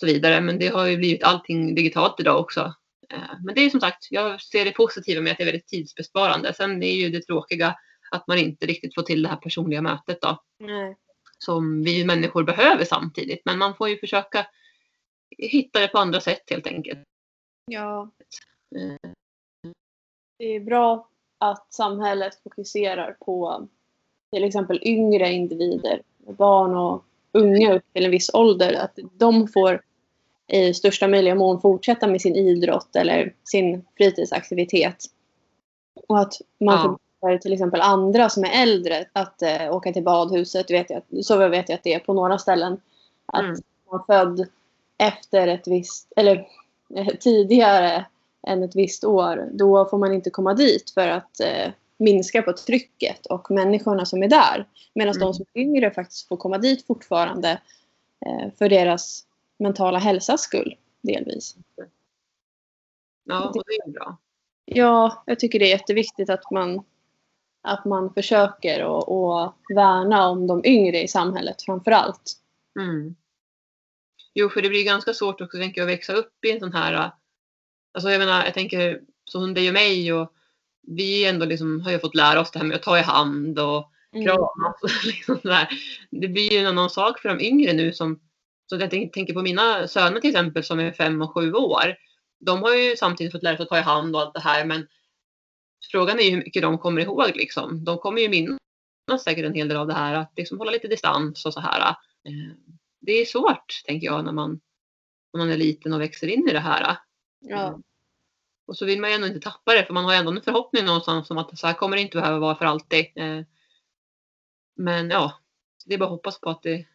så 0.00 0.06
vidare. 0.06 0.40
Men 0.40 0.58
det 0.58 0.68
har 0.68 0.86
ju 0.86 0.96
blivit 0.96 1.22
allting 1.24 1.74
digitalt 1.74 2.20
idag 2.20 2.40
också. 2.40 2.74
Eh, 3.10 3.40
men 3.44 3.54
det 3.54 3.60
är 3.60 3.70
som 3.70 3.80
sagt, 3.80 4.06
jag 4.10 4.40
ser 4.40 4.64
det 4.64 4.70
positiva 4.70 5.20
med 5.20 5.32
att 5.32 5.38
det 5.38 5.44
är 5.44 5.52
väldigt 5.52 5.68
tidsbesparande. 5.68 6.54
Sen 6.54 6.82
är 6.82 6.94
ju 6.94 7.08
det 7.08 7.20
tråkiga 7.20 7.74
att 8.10 8.26
man 8.26 8.38
inte 8.38 8.66
riktigt 8.66 8.94
får 8.94 9.02
till 9.02 9.22
det 9.22 9.28
här 9.28 9.36
personliga 9.36 9.82
mötet 9.82 10.20
då. 10.20 10.42
Nej. 10.58 10.96
Som 11.38 11.82
vi 11.82 12.04
människor 12.04 12.44
behöver 12.44 12.84
samtidigt. 12.84 13.42
Men 13.44 13.58
man 13.58 13.76
får 13.76 13.88
ju 13.88 13.98
försöka 13.98 14.46
hitta 15.38 15.80
det 15.80 15.88
på 15.88 15.98
andra 15.98 16.20
sätt 16.20 16.50
helt 16.50 16.66
enkelt. 16.66 17.00
Ja. 17.66 18.10
Eh, 18.76 19.10
Det 20.38 20.44
är 20.44 20.60
bra 20.60 21.10
att 21.38 21.72
samhället 21.72 22.34
fokuserar 22.42 23.16
på 23.20 23.66
till 24.32 24.44
exempel 24.44 24.80
yngre 24.82 25.32
individer, 25.32 26.02
barn 26.18 26.76
och 26.76 27.04
unga 27.32 27.74
upp 27.74 27.82
till 27.92 28.04
en 28.04 28.10
viss 28.10 28.30
ålder. 28.34 28.74
Att 28.74 28.98
de 29.18 29.48
får 29.48 29.82
i 30.46 30.74
största 30.74 31.08
möjliga 31.08 31.34
mån 31.34 31.60
fortsätta 31.60 32.06
med 32.06 32.20
sin 32.20 32.36
idrott 32.36 32.96
eller 32.96 33.34
sin 33.44 33.84
fritidsaktivitet. 33.96 35.04
Och 36.08 36.18
att 36.20 36.34
man 36.60 36.98
Ja. 37.20 37.38
till 37.38 37.52
exempel 37.52 37.80
andra 37.80 38.28
som 38.28 38.44
är 38.44 38.62
äldre 38.62 39.04
att 39.12 39.42
eh, 39.42 39.74
åka 39.74 39.92
till 39.92 40.02
badhuset. 40.04 40.70
Vet 40.70 40.90
jag, 40.90 41.02
så 41.24 41.48
vet 41.48 41.68
jag 41.68 41.76
att 41.76 41.82
det 41.84 41.94
är 41.94 41.98
på 41.98 42.12
några 42.14 42.38
ställen. 42.38 42.80
Att 43.26 43.44
Mm. 43.44 43.56
man 43.90 44.04
född 44.06 44.46
efter 44.98 45.48
ett 45.48 45.66
visst, 45.68 46.12
eller 46.16 46.48
eh, 46.94 47.06
tidigare 47.20 48.06
än 48.46 48.62
ett 48.62 48.76
visst 48.76 49.04
år, 49.04 49.48
då 49.52 49.86
får 49.88 49.98
man 49.98 50.12
inte 50.12 50.30
komma 50.30 50.54
dit 50.54 50.90
för 50.90 51.08
att 51.08 51.40
eh, 51.40 51.72
minska 51.98 52.42
på 52.42 52.52
trycket 52.52 53.26
och 53.26 53.50
människorna 53.50 54.04
som 54.04 54.22
är 54.22 54.28
där. 54.28 54.68
Medan 54.94 55.16
Mm. 55.16 55.26
de 55.26 55.34
som 55.34 55.46
är 55.52 55.60
yngre 55.60 55.90
faktiskt 55.90 56.28
får 56.28 56.36
komma 56.36 56.58
dit 56.58 56.86
fortfarande 56.86 57.60
eh, 58.26 58.52
för 58.58 58.68
deras 58.68 59.24
mentala 59.58 59.98
hälsas 59.98 60.40
skull, 60.40 60.76
delvis. 61.02 61.56
Ja, 63.24 63.48
och 63.48 63.64
det 63.66 63.88
är 63.88 63.90
bra. 63.90 64.16
Ja, 64.64 65.22
jag 65.26 65.40
tycker 65.40 65.58
det 65.58 65.64
är 65.64 65.78
jätteviktigt 65.78 66.30
att 66.30 66.50
man, 66.50 66.84
att 67.62 67.84
man 67.84 68.14
försöker 68.14 68.84
och, 68.84 69.08
och 69.08 69.54
värna 69.74 70.28
om 70.28 70.46
de 70.46 70.64
yngre 70.64 71.02
i 71.02 71.08
samhället 71.08 71.62
framför 71.62 71.90
allt. 71.90 72.32
Mm. 72.80 73.16
Jo, 74.34 74.48
för 74.48 74.62
det 74.62 74.68
blir 74.68 74.84
ganska 74.84 75.14
svårt 75.14 75.40
också 75.40 75.58
tänker 75.58 75.80
jag, 75.80 75.90
att 75.90 75.94
växa 75.94 76.12
upp 76.12 76.44
i 76.44 76.50
en 76.50 76.60
sån 76.60 76.72
här... 76.72 77.10
Alltså 77.94 78.10
jag 78.10 78.18
menar, 78.18 78.44
jag 78.44 78.54
tänker 78.54 79.00
som 79.24 79.54
dig 79.54 79.68
och 79.68 79.74
mig 79.74 80.12
och 80.12 80.32
vi 80.86 81.24
ändå 81.24 81.46
liksom 81.46 81.80
har 81.80 81.90
ju 81.92 81.98
fått 81.98 82.14
lära 82.14 82.40
oss 82.40 82.50
det 82.50 82.58
här 82.58 82.66
med 82.66 82.76
att 82.76 82.82
ta 82.82 82.98
i 82.98 83.02
hand 83.02 83.58
och 83.58 83.92
kramas. 84.12 84.82
och 84.82 84.90
Liksom. 85.06 85.38
Det 86.10 86.28
blir 86.28 86.52
ju 86.52 86.58
en 86.58 86.66
annan 86.66 86.90
sak 86.90 87.20
för 87.20 87.28
de 87.28 87.40
yngre 87.40 87.72
nu 87.72 87.92
som... 87.92 88.20
Så 88.70 88.76
jag 88.76 88.90
tänk- 88.90 89.12
tänker 89.14 89.34
på 89.34 89.42
mina 89.42 89.88
söner 89.88 90.20
till 90.20 90.30
exempel 90.30 90.64
som 90.64 90.80
är 90.80 90.92
fem 90.92 91.22
och 91.22 91.34
sju 91.34 91.52
år. 91.52 91.94
De 92.40 92.62
har 92.62 92.74
ju 92.74 92.96
samtidigt 92.96 93.32
fått 93.32 93.42
lära 93.42 93.56
sig 93.56 93.62
att 93.62 93.68
ta 93.68 93.78
i 93.78 93.82
hand 93.82 94.16
och 94.16 94.22
allt 94.22 94.34
det 94.34 94.40
här 94.40 94.64
men 94.64 94.86
frågan 95.92 96.18
är 96.18 96.22
ju 96.22 96.30
hur 96.30 96.36
mycket 96.38 96.62
de 96.62 96.78
kommer 96.78 97.00
ihåg 97.00 97.32
liksom. 97.36 97.84
De 97.84 97.98
kommer 97.98 98.20
ju 98.22 98.28
minnas 98.28 99.24
säkert 99.24 99.44
en 99.44 99.54
hel 99.54 99.68
del 99.68 99.76
av 99.76 99.86
det 99.86 99.94
här 99.94 100.14
att 100.14 100.32
liksom 100.36 100.58
hålla 100.58 100.70
lite 100.70 100.88
distans 100.88 101.46
och 101.46 101.54
så 101.54 101.60
här. 101.60 101.80
Eh, 101.90 102.54
Det 103.00 103.12
är 103.12 103.24
svårt 103.24 103.82
tänker 103.86 104.06
jag 104.06 104.24
när 104.24 104.32
man, 104.32 104.60
när 105.32 105.38
man 105.38 105.50
är 105.50 105.56
liten 105.56 105.92
och 105.92 106.00
växer 106.00 106.26
in 106.26 106.48
i 106.48 106.52
det 106.52 106.60
här. 106.60 106.96
Ja, 107.40 107.80
Och 108.66 108.76
så 108.76 108.86
vill 108.86 109.00
man 109.00 109.10
ju 109.10 109.14
ändå 109.14 109.26
inte 109.26 109.40
tappa 109.40 109.74
det 109.74 109.84
för 109.84 109.94
man 109.94 110.04
har 110.04 110.12
ju 110.12 110.18
ändå 110.18 110.30
en 110.32 110.42
förhoppning 110.42 110.84
någonstans 110.84 111.30
om 111.30 111.38
att 111.38 111.58
så 111.58 111.66
här 111.66 111.74
kommer 111.74 111.96
det 111.96 112.02
inte 112.02 112.16
behöva 112.16 112.38
vara 112.38 112.54
för 112.54 112.64
alltid. 112.64 113.06
Eh, 113.14 113.40
Men 114.74 115.10
ja, 115.10 115.32
det 115.86 115.94
är 115.94 115.98
bara 115.98 116.04
att 116.04 116.10
hoppas 116.10 116.40
på 116.40 116.50
att 116.50 116.62
det, 116.62 116.86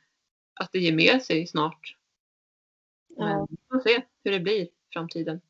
att 0.53 0.71
det 0.71 0.79
ger 0.79 0.93
med 0.93 1.21
sig 1.21 1.47
snart. 1.47 1.97
Men 3.17 3.29
ja. 3.29 3.47
vi 3.49 3.57
får 3.69 3.79
se 3.79 4.01
hur 4.23 4.31
det 4.31 4.39
blir 4.39 4.61
i 4.61 4.69
framtiden. 4.93 5.41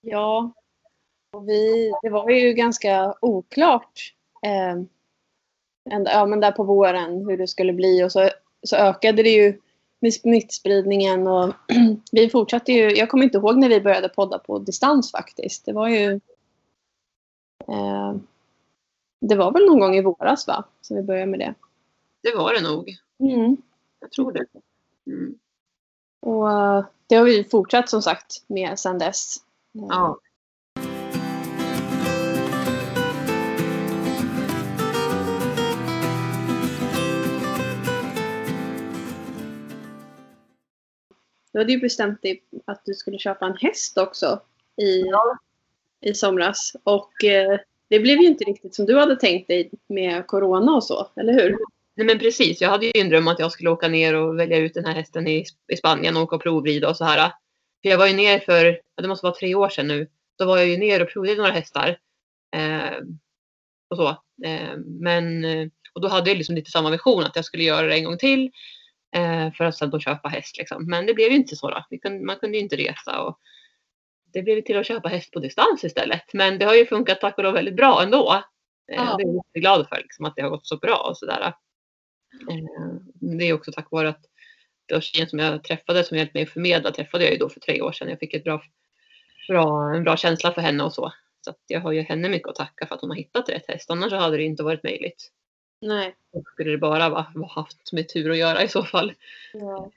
Ja, 0.00 0.52
och 1.32 1.48
vi, 1.48 1.92
det 2.02 2.10
var 2.10 2.30
ju 2.30 2.52
ganska 2.52 3.14
oklart 3.20 4.14
eh, 4.42 4.82
ända, 5.90 6.10
ja, 6.12 6.26
men 6.26 6.40
där 6.40 6.52
på 6.52 6.64
våren 6.64 7.26
hur 7.28 7.36
det 7.36 7.46
skulle 7.46 7.72
bli 7.72 8.04
och 8.04 8.12
så, 8.12 8.30
så 8.62 8.76
ökade 8.76 9.22
det 9.22 9.30
ju 9.30 9.60
med 10.00 10.14
smittspridningen 10.14 11.26
och 11.26 11.54
vi 12.12 12.30
fortsatte 12.30 12.72
ju, 12.72 12.90
jag 12.90 13.08
kommer 13.08 13.24
inte 13.24 13.38
ihåg 13.38 13.56
när 13.56 13.68
vi 13.68 13.80
började 13.80 14.08
podda 14.08 14.38
på 14.38 14.58
distans 14.58 15.12
faktiskt. 15.12 15.64
Det 15.64 15.72
var 15.72 15.88
ju 15.88 16.20
eh, 17.68 18.14
det 19.20 19.36
var 19.36 19.52
väl 19.52 19.66
någon 19.66 19.80
gång 19.80 19.96
i 19.96 20.02
våras 20.02 20.46
va? 20.46 20.64
Så 20.80 20.94
vi 20.94 21.02
började 21.02 21.30
med 21.30 21.40
det. 21.40 21.54
Det 22.22 22.36
var 22.36 22.54
det 22.54 22.60
nog. 22.60 22.96
Mm. 23.20 23.56
Jag 24.00 24.12
tror 24.12 24.32
det. 24.32 24.46
Mm. 25.06 25.38
Och 26.20 26.50
eh, 26.50 26.84
det 27.06 27.14
har 27.14 27.24
vi 27.24 27.44
fortsatt 27.44 27.88
som 27.88 28.02
sagt 28.02 28.44
med 28.46 28.78
sedan 28.78 28.98
dess. 28.98 29.36
Ja. 29.72 30.18
Du 41.58 41.62
hade 41.62 41.72
ju 41.72 41.80
bestämt 41.80 42.22
dig 42.22 42.42
att 42.64 42.82
du 42.84 42.94
skulle 42.94 43.18
köpa 43.18 43.46
en 43.46 43.56
häst 43.56 43.98
också 43.98 44.40
i, 44.76 45.00
Ja. 45.00 45.38
i 46.00 46.14
somras. 46.14 46.72
Och 46.82 47.24
eh, 47.24 47.58
det 47.88 48.00
blev 48.00 48.18
ju 48.18 48.26
inte 48.26 48.44
riktigt 48.44 48.74
som 48.74 48.86
du 48.86 48.98
hade 48.98 49.16
tänkt 49.16 49.48
dig 49.48 49.70
med 49.88 50.26
corona 50.26 50.72
och 50.72 50.84
så, 50.84 51.08
eller 51.16 51.32
hur? 51.32 51.56
Nej 51.94 52.06
men 52.06 52.18
precis, 52.18 52.60
jag 52.60 52.68
hade 52.68 52.86
ju 52.86 52.92
en 52.94 53.08
dröm 53.08 53.28
att 53.28 53.38
jag 53.38 53.52
skulle 53.52 53.70
åka 53.70 53.88
ner 53.88 54.14
och 54.14 54.38
välja 54.38 54.58
ut 54.58 54.74
den 54.74 54.84
här 54.84 54.94
hästen 54.94 55.28
i, 55.28 55.44
i 55.72 55.76
Spanien 55.76 56.16
och 56.16 56.22
åka 56.22 56.36
och 56.36 56.42
provrida 56.42 56.88
och 56.88 56.96
så 56.96 57.04
här. 57.04 57.32
För 57.82 57.88
jag 57.88 57.98
var 57.98 58.06
ju 58.06 58.16
ner 58.16 58.38
för, 58.38 58.80
det 59.02 59.08
måste 59.08 59.26
vara 59.26 59.34
tre 59.34 59.54
år 59.54 59.68
sedan 59.68 59.88
nu, 59.88 60.08
då 60.38 60.44
var 60.44 60.58
jag 60.58 60.68
ju 60.68 60.76
ner 60.76 61.02
och 61.02 61.08
provridde 61.08 61.36
några 61.36 61.52
hästar. 61.52 61.98
Eh, 62.56 62.98
och 63.90 63.96
så. 63.96 64.08
Eh, 64.44 64.76
men, 64.86 65.44
och 65.92 66.00
då 66.00 66.08
hade 66.08 66.30
jag 66.30 66.36
liksom 66.36 66.54
lite 66.54 66.70
samma 66.70 66.90
vision 66.90 67.24
att 67.24 67.36
jag 67.36 67.44
skulle 67.44 67.64
göra 67.64 67.86
det 67.86 67.94
en 67.94 68.04
gång 68.04 68.18
till. 68.18 68.50
Eh, 69.16 69.52
för 69.52 69.64
att 69.64 69.76
sen 69.76 69.90
då 69.90 70.00
köpa 70.00 70.28
häst 70.28 70.58
liksom. 70.58 70.86
Men 70.90 71.06
det 71.06 71.14
blev 71.14 71.30
ju 71.30 71.36
inte 71.36 71.56
så 71.56 71.70
då. 71.70 71.84
Kunde, 72.02 72.24
man 72.24 72.36
kunde 72.36 72.56
ju 72.58 72.62
inte 72.62 72.76
resa 72.76 73.22
och 73.22 73.38
det 74.32 74.42
blev 74.42 74.60
till 74.62 74.78
att 74.78 74.86
köpa 74.86 75.08
häst 75.08 75.30
på 75.32 75.38
distans 75.40 75.84
istället. 75.84 76.32
Men 76.32 76.58
det 76.58 76.64
har 76.64 76.74
ju 76.74 76.86
funkat 76.86 77.20
tack 77.20 77.38
och 77.38 77.44
lov 77.44 77.54
väldigt 77.54 77.76
bra 77.76 78.02
ändå. 78.02 78.32
Eh, 78.92 78.96
Ja. 78.96 79.16
Det 79.16 79.22
är 79.22 79.26
jag 79.26 79.34
jätteglad 79.34 79.88
för 79.88 79.96
liksom, 79.96 80.24
att 80.24 80.36
det 80.36 80.42
har 80.42 80.50
gått 80.50 80.66
så 80.66 80.76
bra 80.76 81.06
och 81.10 81.18
sådär. 81.18 81.52
Eh, 82.50 82.56
Det 83.14 83.44
är 83.44 83.52
också 83.52 83.72
tack 83.72 83.90
vare 83.90 84.08
att 84.08 84.24
tjejen 85.02 85.28
som 85.28 85.38
jag 85.38 85.64
träffade 85.64 86.04
som 86.04 86.16
hjälpte 86.16 86.36
mig 86.38 86.42
att 86.42 86.50
förmedla 86.50 86.90
träffade 86.90 87.24
jag 87.24 87.32
ju 87.32 87.38
då 87.38 87.48
för 87.48 87.60
tre 87.60 87.82
år 87.82 87.92
sedan. 87.92 88.08
Jag 88.08 88.18
fick 88.18 88.34
ett 88.34 88.44
bra, 88.44 88.62
bra, 89.48 89.94
en 89.94 90.04
bra 90.04 90.16
känsla 90.16 90.52
för 90.52 90.60
henne 90.60 90.84
och 90.84 90.92
så. 90.92 91.12
Så 91.40 91.54
jag 91.66 91.80
har 91.80 91.92
ju 91.92 92.00
henne 92.02 92.28
mycket 92.28 92.48
att 92.48 92.54
tacka 92.54 92.86
för 92.86 92.94
att 92.94 93.00
hon 93.00 93.10
har 93.10 93.16
hittat 93.16 93.48
rätt 93.48 93.68
häst. 93.68 93.90
Annars 93.90 94.12
hade 94.12 94.36
det 94.36 94.42
inte 94.42 94.62
varit 94.62 94.82
möjligt. 94.82 95.30
Nej. 95.80 96.16
Då 96.32 96.42
skulle 96.42 96.70
det 96.70 96.78
bara 96.78 97.08
va- 97.08 97.32
ha 97.34 97.48
haft 97.48 97.92
med 97.92 98.08
tur 98.08 98.30
att 98.30 98.36
göra 98.38 98.62
i 98.62 98.68
så 98.68 98.84
fall. 98.84 99.12
Ja. 99.52 99.90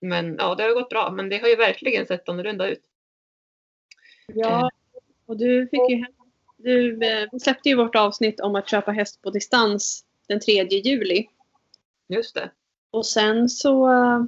Men 0.00 0.36
ja, 0.38 0.54
det 0.54 0.62
har 0.62 0.74
gått 0.74 0.88
bra. 0.88 1.10
Men 1.10 1.28
det 1.28 1.38
har 1.38 1.48
ju 1.48 1.56
verkligen 1.56 2.06
sett 2.06 2.28
annorlunda 2.28 2.68
ut. 2.68 2.82
ja. 4.26 4.70
Och 5.26 5.36
du 5.36 5.68
fick 5.68 5.90
ju 5.90 6.04
du, 6.56 7.04
eh, 7.06 7.28
vi 7.32 7.40
släppte 7.40 7.68
ju 7.68 7.74
vårt 7.76 7.94
avsnitt 7.96 8.40
om 8.40 8.54
att 8.56 8.68
köpa 8.68 8.90
häst 8.92 9.22
på 9.22 9.30
distans 9.30 10.04
den 10.28 10.40
3 10.40 10.52
juli. 10.64 11.28
Just 12.08 12.34
det. 12.34 12.50
Och 12.90 13.06
sen 13.06 13.48
så 13.48 13.92
eh, 13.92 14.24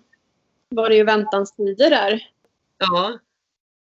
var 0.69 0.89
det 0.89 0.95
ju 0.97 1.05
väntans 1.05 1.57
tider 1.57 1.91
där. 1.91 2.31
Ja. 2.79 3.19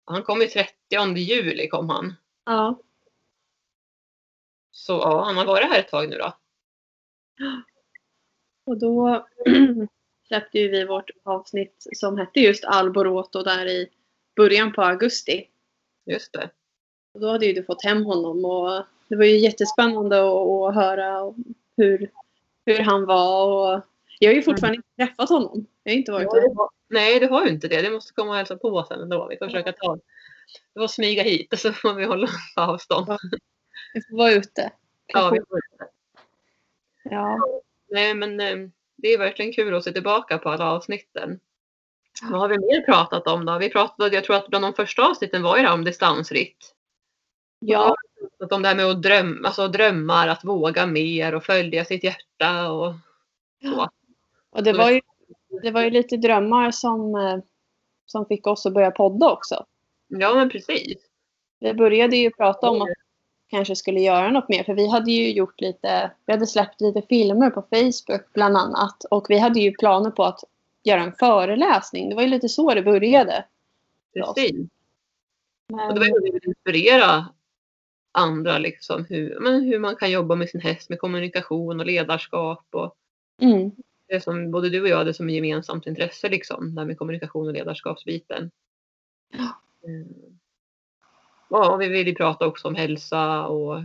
Han 0.06 0.24
kom 0.24 0.42
ju 0.42 0.48
30 0.48 1.16
juli 1.18 1.68
kom 1.68 1.90
han. 1.90 2.16
Ja. 2.46 2.80
Så 4.72 4.94
ja, 4.94 5.24
han 5.24 5.38
har 5.38 5.46
varit 5.46 5.70
här 5.70 5.80
ett 5.80 5.90
tag 5.90 6.10
nu 6.10 6.18
då. 6.18 6.34
Och 8.66 8.78
då 8.78 9.28
släppte 10.28 10.60
ju 10.60 10.68
vi 10.68 10.86
vårt 10.86 11.10
avsnitt 11.24 11.88
som 11.96 12.18
hette 12.18 12.40
just 12.40 12.66
Alboroto 12.66 13.44
där 13.44 13.66
i 13.66 13.90
början 14.36 14.74
på 14.74 14.82
augusti. 14.82 15.48
Just 16.06 16.34
det. 16.34 16.50
Och 17.14 17.20
då 17.20 17.30
hade 17.30 17.46
ju 17.46 17.54
du 17.54 17.64
fått 17.64 17.84
hem 17.84 18.06
honom 18.06 18.46
och 18.46 18.86
det 19.08 19.16
var 19.16 19.26
ju 19.26 19.38
jättespännande 19.38 20.18
att, 20.18 20.48
att 20.48 20.76
höra 20.76 21.34
hur, 21.78 22.10
hur 22.66 22.80
han 22.80 23.06
var. 23.06 23.46
Och 23.76 23.82
jag 24.20 24.30
har 24.30 24.36
ju 24.36 24.42
fortfarande 24.44 24.76
inte 24.76 24.90
träffat 25.06 25.30
honom. 25.30 25.66
Jag 25.84 25.92
har 25.92 25.98
inte 25.98 26.12
varit 26.12 26.28
Ja, 26.34 26.54
var- 26.54 26.70
Nej, 26.90 27.20
det 27.20 27.28
har 27.28 27.46
ju 27.46 27.52
inte 27.52 27.68
det. 27.68 27.82
Det 27.82 27.90
måste 27.92 28.14
komma 28.14 28.30
och 28.30 28.36
hälsa 28.38 28.58
på 28.58 28.86
sen 28.88 29.02
ändå. 29.02 29.28
Vi 29.28 29.38
får 29.38 29.46
försöka 29.46 29.72
ta 29.72 29.98
det 30.74 30.80
var 30.80 30.88
smyga 30.88 31.24
hit 31.24 31.54
och 31.54 31.60
så 31.64 31.74
får 31.74 31.94
vi 31.94 32.06
hålla 32.06 32.28
avstånd. 32.56 33.08
Jag 33.94 34.08
får 34.10 34.18
vara 34.18 34.32
ute. 34.32 34.72
Ja, 35.08 35.30
vi 35.30 35.40
får. 35.50 35.60
Ja. 37.12 37.40
Nej, 37.90 38.14
men 38.14 38.40
eh, 38.40 38.70
det 38.98 39.08
är 39.08 39.18
verkligen 39.18 39.54
kul 39.54 39.76
att 39.76 39.84
se 39.84 39.92
tillbaka 39.92 40.38
på 40.38 40.50
alla 40.50 40.72
avsnitten. 40.72 41.40
Vad 42.22 42.40
har 42.40 42.50
vi 42.50 42.58
mer 42.58 42.82
pratat 42.82 43.28
om 43.28 43.46
då? 43.46 43.58
Vi 43.58 43.70
pratade, 43.70 44.16
jag 44.16 44.24
tror 44.24 44.36
att 44.36 44.48
bland 44.48 44.66
de 44.66 44.74
första 44.74 45.08
avsnitten 45.10 45.44
var 45.44 45.58
ju 45.58 45.62
det 45.62 45.68
här 45.68 45.76
om 45.76 45.84
distansritt. 45.84 46.74
ja. 47.60 47.96
Att 48.40 48.52
om 48.52 48.62
det 48.62 48.68
här 48.68 48.76
med 48.76 48.86
att 48.86 49.02
drömma, 49.02 49.48
alltså 49.48 49.68
drömmar, 49.68 50.28
att 50.28 50.46
våga 50.46 50.86
mer 50.86 51.36
och 51.36 51.44
följa 51.44 51.86
sitt 51.86 52.04
hjärta 52.04 52.72
och 52.72 52.94
så. 53.62 53.90
Och 54.50 54.64
det 54.64 54.74
var 54.74 54.90
ju, 54.90 55.02
det 55.62 55.72
var 55.72 55.82
ju 55.82 55.90
lite 55.90 56.18
drömmar 56.18 56.72
som, 56.72 57.16
eh, 57.16 57.38
som 58.06 58.26
fick 58.26 58.48
oss 58.48 58.66
att 58.66 58.74
börja 58.74 58.92
podda 58.92 59.32
också. 59.32 59.66
Ja, 60.08 60.36
men 60.36 60.50
precis. 60.50 60.98
Vi 61.60 61.74
började 61.74 62.18
ju 62.18 62.32
prata 62.32 62.70
om 62.70 62.82
att 62.82 62.90
kanske 63.48 63.76
skulle 63.76 64.00
göra 64.00 64.32
något 64.32 64.50
mer. 64.50 64.64
För 64.64 64.74
vi 64.74 64.88
hade 64.88 65.12
ju 65.12 65.32
gjort 65.32 65.62
lite, 65.62 66.12
vi 66.26 66.34
hade 66.34 66.48
släppt 66.48 66.82
lite 66.82 67.02
filmer 67.02 67.50
på 67.50 67.62
Facebook 67.62 68.34
bland 68.34 68.58
annat. 68.58 69.04
Och 69.04 69.26
vi 69.30 69.38
hade 69.38 69.60
ju 69.60 69.72
planer 69.72 70.12
på 70.12 70.24
att 70.24 70.40
göra 70.84 71.02
en 71.02 71.14
föreläsning. 71.14 72.10
Det 72.10 72.16
var 72.16 72.24
ju 72.24 72.30
lite 72.30 72.50
så 72.50 72.74
det 72.74 72.82
började. 72.82 73.46
Precis. 74.14 74.68
Men, 75.70 75.88
Och 75.88 75.94
det 75.94 76.00
var 76.00 76.08
ju 76.08 76.14
vi 76.24 76.32
ville 76.32 76.48
inspirera 76.48 77.26
andra 78.12 78.58
liksom 78.58 79.06
hur, 79.06 79.40
men 79.40 79.64
hur 79.64 79.80
man 79.80 79.96
kan 79.96 80.12
jobba 80.12 80.36
med 80.36 80.50
sin 80.50 80.62
häst 80.62 80.90
med 80.90 81.00
kommunikation 81.00 81.80
och 81.80 81.86
ledarskap 81.86 82.66
och 82.72 82.96
mm, 83.42 83.72
det 84.08 84.22
som 84.22 84.52
både 84.52 84.70
du 84.70 84.82
och 84.82 84.88
jag 84.88 84.98
hade 84.98 85.14
som 85.14 85.30
gemensamt 85.30 85.88
intresse 85.88 86.30
liksom, 86.30 86.76
det 86.76 86.82
här 86.82 86.86
med 86.86 86.98
kommunikation 86.98 87.48
och 87.48 87.54
ledarskapsbiten. 87.54 88.52
Ja. 89.38 89.62
Mm. 89.88 90.08
Ja, 91.50 91.74
och 91.74 91.82
vi 91.82 91.88
vill 91.88 92.08
ju 92.08 92.16
prata 92.16 92.48
också 92.48 92.68
om 92.68 92.76
hälsa 92.76 93.48
och 93.48 93.76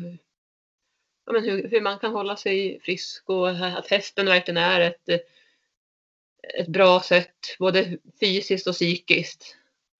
ja, 1.26 1.32
men 1.32 1.44
hur, 1.44 1.68
hur 1.68 1.80
man 1.80 1.98
kan 1.98 2.12
hålla 2.12 2.36
sig 2.36 2.80
frisk 2.80 3.28
och 3.28 3.48
att 3.50 3.86
hästen 3.88 4.26
verkligen 4.26 4.58
är 4.62 4.80
ett, 4.80 5.08
ett 6.58 6.68
bra 6.68 7.00
sätt 7.00 7.56
både 7.58 7.98
fysiskt 8.20 8.66
och 8.66 8.74
psykiskt. 8.74 9.56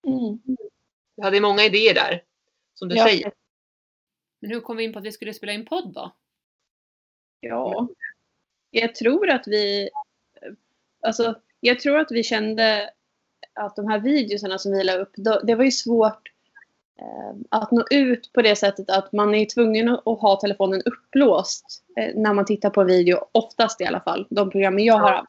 mm. 0.06 0.40
Vi 1.16 1.22
hade 1.22 1.40
många 1.40 1.62
idéer 1.62 1.94
där, 1.94 2.24
som 2.74 2.88
du 2.88 2.96
Ja, 2.96 3.04
säger. 3.06 3.32
Men 4.40 4.50
hur 4.50 4.60
kom 4.60 4.76
vi 4.76 4.84
in 4.84 4.92
på 4.92 4.98
att 4.98 5.04
vi 5.04 5.12
skulle 5.12 5.34
spela 5.34 5.52
in 5.52 5.66
podd 5.66 5.92
då? 5.94 6.12
Ja. 7.40 7.88
Jag 8.70 8.94
tror 8.94 9.30
att 9.30 9.46
vi... 9.46 9.90
Alltså, 11.00 11.40
jag 11.60 11.80
tror 11.80 11.98
att 11.98 12.10
vi 12.10 12.22
kände 12.22 12.90
att 13.52 13.76
de 13.76 13.88
här 13.88 13.98
videorna 13.98 14.58
som 14.58 14.72
vi 14.72 14.84
la 14.84 14.96
upp, 14.96 15.12
det 15.42 15.54
var 15.54 15.64
ju 15.64 15.70
svårt 15.70 16.31
att 17.48 17.70
nå 17.70 17.84
ut 17.90 18.30
på 18.32 18.42
det 18.42 18.56
sättet 18.56 18.90
att 18.90 19.12
man 19.12 19.34
är 19.34 19.46
tvungen 19.46 19.88
att 19.88 20.04
ha 20.04 20.40
telefonen 20.40 20.82
upplåst 20.82 21.82
eh, 21.96 22.14
när 22.14 22.34
man 22.34 22.44
tittar 22.44 22.70
på 22.70 22.84
video, 22.84 23.18
oftast 23.32 23.80
i 23.80 23.84
alla 23.84 24.00
fall, 24.00 24.26
de 24.30 24.50
programmen 24.50 24.84
jag 24.84 24.98
har. 24.98 25.26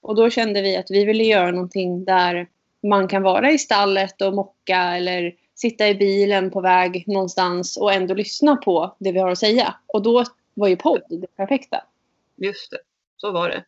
Och 0.00 0.16
då 0.16 0.30
kände 0.30 0.62
vi 0.62 0.76
att 0.76 0.90
vi 0.90 1.04
ville 1.04 1.24
göra 1.24 1.50
någonting 1.50 2.04
där 2.04 2.48
man 2.82 3.08
kan 3.08 3.22
vara 3.22 3.50
i 3.50 3.58
stallet 3.58 4.22
och 4.22 4.34
mocka 4.34 4.76
eller 4.76 5.34
sitta 5.54 5.88
i 5.88 5.94
bilen 5.94 6.50
på 6.50 6.60
väg 6.60 7.04
någonstans 7.06 7.76
och 7.76 7.92
ändå 7.92 8.14
lyssna 8.14 8.56
på 8.56 8.96
det 8.98 9.12
vi 9.12 9.18
har 9.18 9.30
att 9.30 9.38
säga. 9.38 9.74
Och 9.86 10.02
då 10.02 10.24
var 10.54 10.68
ju 10.68 10.76
podd 10.76 11.02
det 11.08 11.36
perfekta. 11.36 11.84
Just 12.36 12.70
det, 12.70 12.78
så 13.16 13.32
var 13.32 13.48
det. 13.48 13.64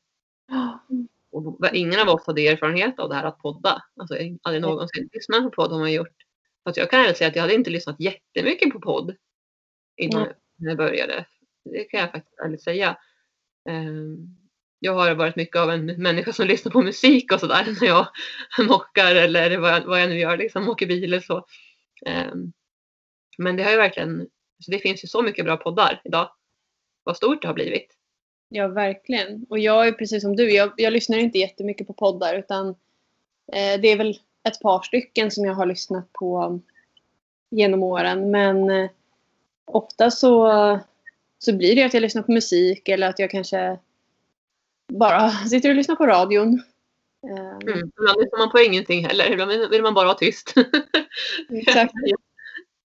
Och 1.33 1.69
ingen 1.73 2.00
av 2.00 2.09
oss 2.09 2.26
hade 2.26 2.47
erfarenhet 2.47 2.99
av 3.00 3.09
det 3.09 3.14
här 3.14 3.25
att 3.25 3.38
podda. 3.38 3.83
Alltså 3.97 4.14
hade 4.43 4.61
någonsin 4.61 5.09
lyssnat 5.12 5.43
på 5.43 5.50
podd 5.50 5.73
har 5.73 5.78
man 5.78 5.93
gjort. 5.93 6.24
Fast 6.64 6.76
jag 6.76 6.90
kan 6.90 7.00
ärligt 7.00 7.16
säga 7.16 7.28
att 7.28 7.37
jag 7.37 7.42
hade 7.42 7.54
inte 7.54 7.71
lyssnat 7.71 8.00
jättemycket 8.00 8.73
på 8.73 8.80
podd 8.80 9.16
innan 9.97 10.28
när 10.56 10.68
jag 10.71 10.76
började. 10.78 11.26
Det 11.64 11.85
kan 11.85 12.00
jag 12.00 12.11
faktiskt 12.12 12.38
ärligt 12.44 12.62
säga. 12.62 12.99
Ehm, 13.68 14.16
Jag 14.78 14.94
har 14.94 15.14
varit 15.14 15.37
mycket 15.37 15.56
av 15.56 15.71
en 15.71 15.87
människa 15.87 16.33
som 16.33 16.47
lyssnar 16.47 16.73
på 16.73 16.83
musik 16.83 17.33
och 17.33 17.40
sådär 17.40 17.66
när 17.80 17.87
jag 17.87 18.06
mockar 18.68 19.14
eller 19.14 19.59
vad 19.59 19.71
jag, 19.71 19.80
vad 19.80 20.02
jag 20.02 20.09
nu 20.09 20.18
gör, 20.18 20.37
liksom 20.37 20.68
åker 20.68 20.87
bil 20.87 21.04
eller 21.04 21.21
så. 21.21 21.47
Ehm, 22.06 22.52
Men 23.38 23.56
det 23.56 23.62
har 23.62 23.71
ju 23.71 23.76
verkligen, 23.76 24.28
så 24.59 24.71
det 24.71 24.78
finns 24.78 25.04
ju 25.04 25.09
så 25.09 25.23
mycket 25.23 25.44
bra 25.44 25.56
poddar 25.56 26.00
idag. 26.04 26.30
Vad 27.04 27.16
stort 27.16 27.42
det 27.42 27.49
har 27.49 27.54
blivit. 27.54 27.94
Ja, 28.49 28.68
verkligen. 28.68 29.47
Och 29.49 29.59
jag 29.59 29.88
är 29.88 29.92
precis 29.92 30.23
som 30.23 30.37
du. 30.37 30.52
Jag, 30.52 30.73
jag 30.76 30.92
lyssnar 30.92 31.18
inte 31.18 31.38
jättemycket 31.38 31.87
på 31.87 31.92
poddar 31.92 32.38
utan 32.38 32.68
eh, 33.52 33.80
det 33.80 33.88
är 33.88 33.97
väl 33.97 34.18
ett 34.48 34.60
par 34.60 34.82
stycken 34.82 35.30
som 35.30 35.44
jag 35.44 35.54
har 35.54 35.66
lyssnat 35.66 36.12
på 36.12 36.60
genom 37.50 37.82
åren. 37.82 38.30
Men 38.30 38.70
eh, 38.70 38.90
ofta 39.64 40.10
så, 40.10 40.50
så 41.38 41.57
blir 41.57 41.76
det 41.76 41.83
att 41.83 41.94
jag 41.94 42.00
lyssnar 42.00 42.22
på 42.22 42.33
musik 42.33 42.88
eller 42.88 43.09
att 43.09 43.18
jag 43.18 43.30
kanske 43.30 43.78
bara 44.92 45.30
sitter 45.50 45.68
och 45.68 45.74
lyssnar 45.74 45.96
på 45.96 46.07
radion. 46.07 46.62
Eh, 47.26 47.54
Mm. 47.54 47.90
Ibland 47.98 48.20
lyssnar 48.20 48.38
man 48.38 48.50
på 48.50 48.61
ingenting 48.61 49.04
heller. 49.07 49.33
Ibland 49.33 49.70
vill 49.70 49.83
man 49.83 49.94
bara 49.94 50.09
ha 50.09 50.14
tyst. 50.14 50.54
Exakt. 51.50 51.92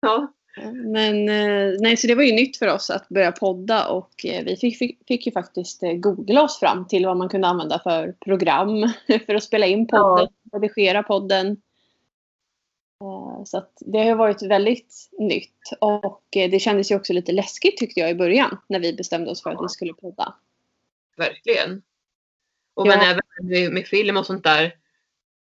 ja. 0.01 0.33
Men 0.73 1.29
eh, 1.29 1.77
nej, 1.81 1.97
så 1.97 2.07
det 2.07 2.15
var 2.15 2.23
ju 2.23 2.33
nytt 2.33 2.57
för 2.57 2.75
oss 2.75 2.91
att 2.91 3.09
börja 3.09 3.33
podda 3.33 3.89
och 3.89 4.11
vi 4.23 4.57
fick, 4.61 4.79
fick, 4.79 4.99
fick 5.09 5.27
ju 5.27 5.33
faktiskt 5.33 5.81
googla 5.97 6.43
oss 6.43 6.59
fram 6.59 6.87
till 6.87 7.07
vad 7.07 7.17
man 7.17 7.29
kunde 7.29 7.49
använda 7.49 7.79
för 7.79 8.15
program 8.25 8.93
för 9.27 9.35
att 9.35 9.43
spela 9.45 9.67
in 9.67 9.87
podden, 9.87 10.29
redigera 10.53 11.03
podden. 11.03 11.47
Eh, 13.01 13.45
Så 13.45 13.59
att 13.59 13.73
det 13.81 13.99
har 13.99 14.15
varit 14.17 14.43
väldigt 14.43 15.09
nytt 15.19 15.71
och 15.81 16.23
eh, 16.37 16.51
det 16.51 16.59
kändes 16.59 16.91
ju 16.91 16.97
också 16.97 17.13
lite 17.13 17.33
läskigt 17.33 17.77
tyckte 17.77 18.01
jag 18.01 18.11
i 18.11 18.15
början 18.15 18.59
när 18.69 18.81
vi 18.81 18.93
bestämde 18.93 19.31
oss 19.31 19.43
för 19.43 19.51
att 19.51 19.65
vi 19.65 19.69
skulle 19.69 19.95
podda. 19.95 20.35
Verkligen. 21.17 21.83
Och 22.75 22.87
Ja. 22.87 22.97
men 22.97 23.01
även 23.01 23.75
med, 23.75 23.87
film 23.87 24.17
och 24.17 24.27
sånt 24.27 24.45
där. 24.45 24.77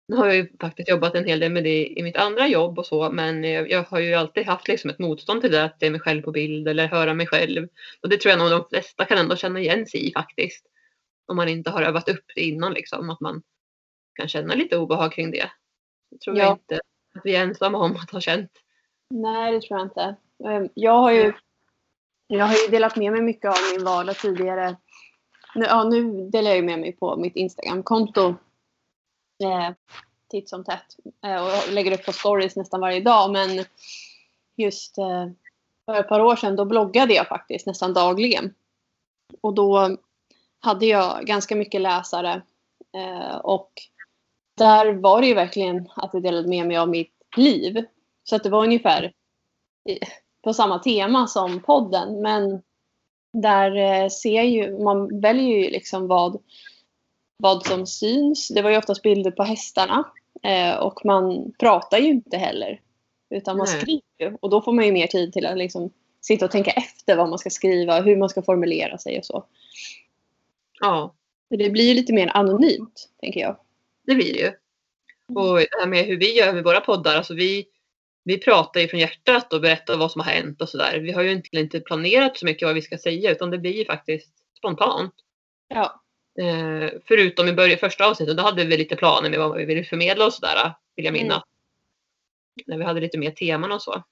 Nu 0.07 0.15
har 0.15 0.25
jag 0.25 0.35
ju 0.35 0.57
faktiskt 0.61 0.89
jobbat 0.89 1.15
en 1.15 1.25
hel 1.25 1.39
del 1.39 1.51
med 1.51 1.63
det 1.63 1.87
i 1.87 2.03
mitt 2.03 2.17
andra 2.17 2.47
jobb 2.47 2.79
och 2.79 2.85
så. 2.85 3.11
Men 3.11 3.43
jag, 3.43 3.71
jag 3.71 3.83
har 3.83 3.99
ju 3.99 4.13
alltid 4.13 4.45
haft 4.45 4.67
liksom 4.67 4.89
ett 4.89 4.99
motstånd 4.99 5.41
till 5.41 5.51
det. 5.51 5.63
Att 5.63 5.79
det 5.79 5.85
är 5.85 5.91
mig 5.91 5.99
själv 5.99 6.21
på 6.21 6.31
bild 6.31 6.67
eller 6.67 6.87
höra 6.87 7.13
mig 7.13 7.27
själv. 7.27 7.67
Och 8.01 8.09
det 8.09 8.17
tror 8.17 8.29
jag 8.29 8.39
nog 8.39 8.49
de 8.49 8.65
flesta 8.69 9.05
kan 9.05 9.17
ändå 9.17 9.35
känna 9.35 9.59
igen 9.59 9.85
sig 9.87 10.07
i 10.09 10.11
faktiskt. 10.13 10.65
Om 11.25 11.35
man 11.37 11.49
inte 11.49 11.69
har 11.69 11.81
övat 11.81 12.09
upp 12.09 12.25
det 12.35 12.41
innan 12.41 12.73
liksom. 12.73 13.09
Att 13.09 13.19
man 13.19 13.41
kan 14.15 14.27
känna 14.27 14.53
lite 14.55 14.77
obehag 14.77 15.11
kring 15.11 15.31
det. 15.31 15.51
Det 16.11 16.17
tror 16.17 16.37
Ja. 16.37 16.43
jag 16.43 16.53
inte 16.53 16.75
att 17.15 17.21
vi 17.23 17.35
är 17.35 17.43
ensamma 17.43 17.77
om 17.77 17.95
att 17.95 18.11
ha 18.11 18.19
känt. 18.21 18.51
Nej, 19.09 19.51
det 19.51 19.61
tror 19.61 19.79
jag 19.79 19.85
inte. 19.87 20.15
Eh, 20.45 20.71
Jag 20.73 20.97
har 20.97 21.11
ju, 21.11 21.33
jag 22.27 22.45
har 22.45 22.53
ju 22.53 22.67
delat 22.71 22.95
med 22.95 23.11
mig 23.11 23.21
mycket 23.21 23.49
av 23.49 23.55
min 23.75 23.85
vardag 23.85 24.17
tidigare. 24.17 24.75
Nu, 25.55 25.65
ja, 25.65 25.83
nu 25.83 26.29
delar 26.29 26.51
jag 26.51 26.63
med 26.65 26.79
mig 26.79 26.91
på 26.91 27.15
mitt 27.15 27.35
Instagram-konto 27.35 28.27
eh, 29.43 29.71
titt 30.29 30.49
som 30.49 30.63
tätt. 30.63 30.97
Eh, 31.25 31.43
och 31.45 31.49
jag 31.51 31.71
lägger 31.73 31.91
upp 31.91 32.05
på 32.05 32.11
stories 32.11 32.55
nästan 32.55 32.81
varje 32.81 32.99
dag. 32.99 33.31
Men 33.31 33.65
just 34.55 34.97
eh, 34.97 35.27
för 35.85 35.99
ett 35.99 36.07
par 36.09 36.19
år 36.19 36.35
sedan 36.35 36.55
då 36.55 36.65
bloggade 36.65 37.13
jag 37.13 37.27
faktiskt 37.27 37.67
nästan 37.67 37.93
dagligen. 37.93 38.53
Och 39.41 39.53
då 39.53 39.97
hade 40.59 40.85
jag 40.85 41.25
ganska 41.25 41.55
mycket 41.55 41.81
läsare. 41.81 42.41
Eh, 42.95 43.35
och 43.35 43.71
där 44.57 44.93
var 44.93 45.21
det 45.21 45.27
ju 45.27 45.33
verkligen 45.33 45.89
att 45.95 46.13
jag 46.13 46.23
delade 46.23 46.47
med 46.47 46.67
mig 46.67 46.77
av 46.77 46.89
mitt 46.89 47.13
liv. 47.37 47.85
Så 48.23 48.35
att 48.35 48.43
det 48.43 48.49
var 48.49 48.63
ungefär 48.63 49.13
på 50.43 50.53
samma 50.53 50.79
tema 50.79 51.27
som 51.27 51.59
podden. 51.59 52.21
Men 52.21 52.61
där 53.33 53.75
eh, 53.75 54.09
ser 54.09 54.43
ju, 54.43 54.79
man 54.79 55.19
väljer 55.19 55.57
ju 55.57 55.69
liksom 55.69 56.07
vad, 56.07 56.41
vad 57.37 57.65
som 57.65 57.87
syns. 57.87 58.47
Det 58.47 58.61
var 58.61 58.69
ju 58.69 58.77
oftast 58.77 59.01
bilder 59.01 59.31
på 59.31 59.43
hästarna. 59.43 60.03
Eh, 60.43 60.75
och 60.75 61.05
man 61.05 61.53
pratar 61.59 61.97
ju 61.97 62.07
inte 62.07 62.37
heller. 62.37 62.81
Utan 63.29 63.57
man 63.57 63.67
Nej. 63.69 63.81
skriver 63.81 64.01
ju. 64.19 64.37
Och 64.41 64.49
då 64.49 64.61
får 64.61 64.73
man 64.73 64.85
ju 64.85 64.91
mer 64.91 65.07
tid 65.07 65.33
till 65.33 65.45
att 65.45 65.57
liksom 65.57 65.89
sitta 66.21 66.45
och 66.45 66.51
tänka 66.51 66.71
efter 66.71 67.15
vad 67.15 67.29
man 67.29 67.39
ska 67.39 67.49
skriva, 67.49 68.01
hur 68.01 68.17
man 68.17 68.29
ska 68.29 68.41
formulera 68.41 68.97
sig 68.97 69.19
och 69.19 69.25
så. 69.25 69.45
Ja, 70.81 71.13
det 71.49 71.69
blir 71.69 71.87
ju 71.87 71.93
lite 71.93 72.13
mer 72.13 72.31
anonymt, 72.33 73.09
tänker 73.21 73.39
jag. 73.39 73.55
Det 74.03 74.15
blir 74.15 74.33
det 74.33 74.39
ju. 74.39 74.51
Och 75.35 75.57
det 75.57 75.79
här 75.79 75.87
med 75.87 76.05
hur 76.05 76.17
vi 76.17 76.37
gör 76.37 76.53
med 76.53 76.63
våra 76.63 76.81
poddar. 76.81 77.15
Alltså 77.15 77.33
vi, 77.33 77.65
vi 78.23 78.37
pratar 78.37 78.79
ju 78.81 78.87
från 78.87 78.99
hjärtat 78.99 79.53
och 79.53 79.61
berättar 79.61 79.97
vad 79.97 80.11
som 80.11 80.21
har 80.21 80.31
hänt 80.31 80.61
och 80.61 80.69
sådär. 80.69 80.99
Vi 80.99 81.11
har 81.11 81.21
ju 81.21 81.31
inte, 81.31 81.57
inte 81.57 81.79
planerat 81.79 82.37
så 82.37 82.45
mycket 82.45 82.65
vad 82.65 82.75
vi 82.75 82.81
ska 82.81 82.97
säga 82.97 83.31
utan 83.31 83.49
det 83.49 83.57
blir 83.57 83.77
ju 83.77 83.85
faktiskt 83.85 84.33
spontant. 84.57 85.13
Ja. 85.67 86.01
Eh, 86.39 86.89
förutom 87.05 87.47
i 87.47 87.53
början, 87.53 87.79
första 87.79 88.05
avsnittet, 88.05 88.37
då 88.37 88.43
hade 88.43 88.65
vi 88.65 88.77
lite 88.77 88.95
planer 88.95 89.29
med 89.29 89.39
vad 89.39 89.57
vi 89.57 89.65
ville 89.65 89.83
förmedla 89.83 90.25
och 90.25 90.33
sådär. 90.33 90.73
Vill 90.95 91.05
jag 91.05 91.13
minnas. 91.13 91.43
När 92.65 92.77
vi 92.77 92.83
hade 92.83 93.01
lite 93.01 93.17
mer 93.17 93.31
teman 93.31 93.71
och 93.71 93.81
så. 93.81 94.03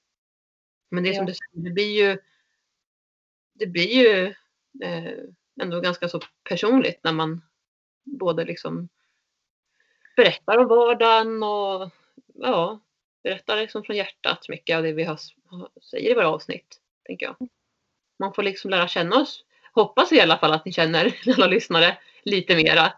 Men 0.90 1.04
det 1.04 1.10
är 1.10 1.14
som 1.14 1.26
Ja. 1.26 1.26
du 1.26 1.34
säger, 1.34 1.64
det 1.64 1.70
blir 1.70 2.08
ju 2.08 2.18
det 3.54 3.66
blir 3.66 3.88
ju 3.88 4.26
eh, 4.84 5.12
ändå 5.62 5.80
ganska 5.80 6.08
så 6.08 6.20
personligt 6.48 7.00
när 7.04 7.12
man 7.12 7.42
både 8.04 8.44
liksom 8.44 8.88
berättar 10.16 10.58
om 10.58 10.68
vardagen 10.68 11.42
och 11.42 11.90
ja, 12.34 12.80
berättar 13.22 13.56
liksom 13.56 13.82
från 13.82 13.96
hjärtat 13.96 14.48
mycket 14.48 14.76
av 14.76 14.82
det 14.82 14.92
vi 14.92 15.04
har, 15.04 15.18
säger 15.90 16.10
i 16.10 16.14
våra 16.14 16.28
avsnitt. 16.28 16.80
Tänker 17.04 17.26
jag. 17.26 17.48
Man 18.18 18.34
får 18.34 18.42
liksom 18.42 18.70
lära 18.70 18.88
känna 18.88 19.16
oss. 19.16 19.44
Hoppas 19.74 20.12
i 20.12 20.20
alla 20.20 20.38
fall 20.38 20.52
att 20.52 20.64
ni 20.64 20.72
känner 20.72 21.14
alla 21.36 21.46
lyssnare 21.46 21.98
lite 22.22 22.56
mera. 22.56 22.92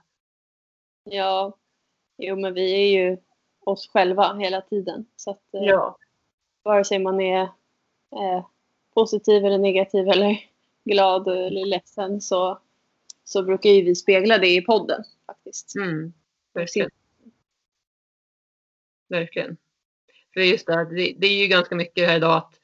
Ja. 1.04 1.58
Jo, 2.18 2.36
men 2.36 2.54
vi 2.54 2.72
är 2.72 3.02
ju 3.02 3.18
oss 3.64 3.88
själva 3.88 4.34
hela 4.34 4.60
tiden. 4.60 5.06
Så 5.16 5.30
att, 5.30 5.54
eh, 5.54 5.94
vare 6.62 6.84
sig 6.84 6.98
man 6.98 7.20
är 7.20 7.42
eh, 8.12 8.46
positiv 8.94 9.44
eller 9.44 9.58
negativ 9.58 10.08
eller 10.08 10.36
glad 10.84 11.28
eller 11.28 11.66
ledsen 11.66 12.20
så, 12.20 12.58
så 13.24 13.42
brukar 13.42 13.70
ju 13.70 13.82
vi 13.82 13.94
spegla 13.94 14.38
det 14.38 14.54
i 14.54 14.60
podden 14.60 15.04
faktiskt. 15.26 15.76
Mm, 15.76 16.12
verkligen. 19.08 19.56
För 20.34 20.40
just 20.40 20.66
det, 20.66 21.14
det 21.18 21.26
är 21.26 21.42
ju 21.42 21.46
ganska 21.46 21.74
mycket 21.74 22.08
här 22.08 22.16
idag 22.16 22.36
att 22.36 22.60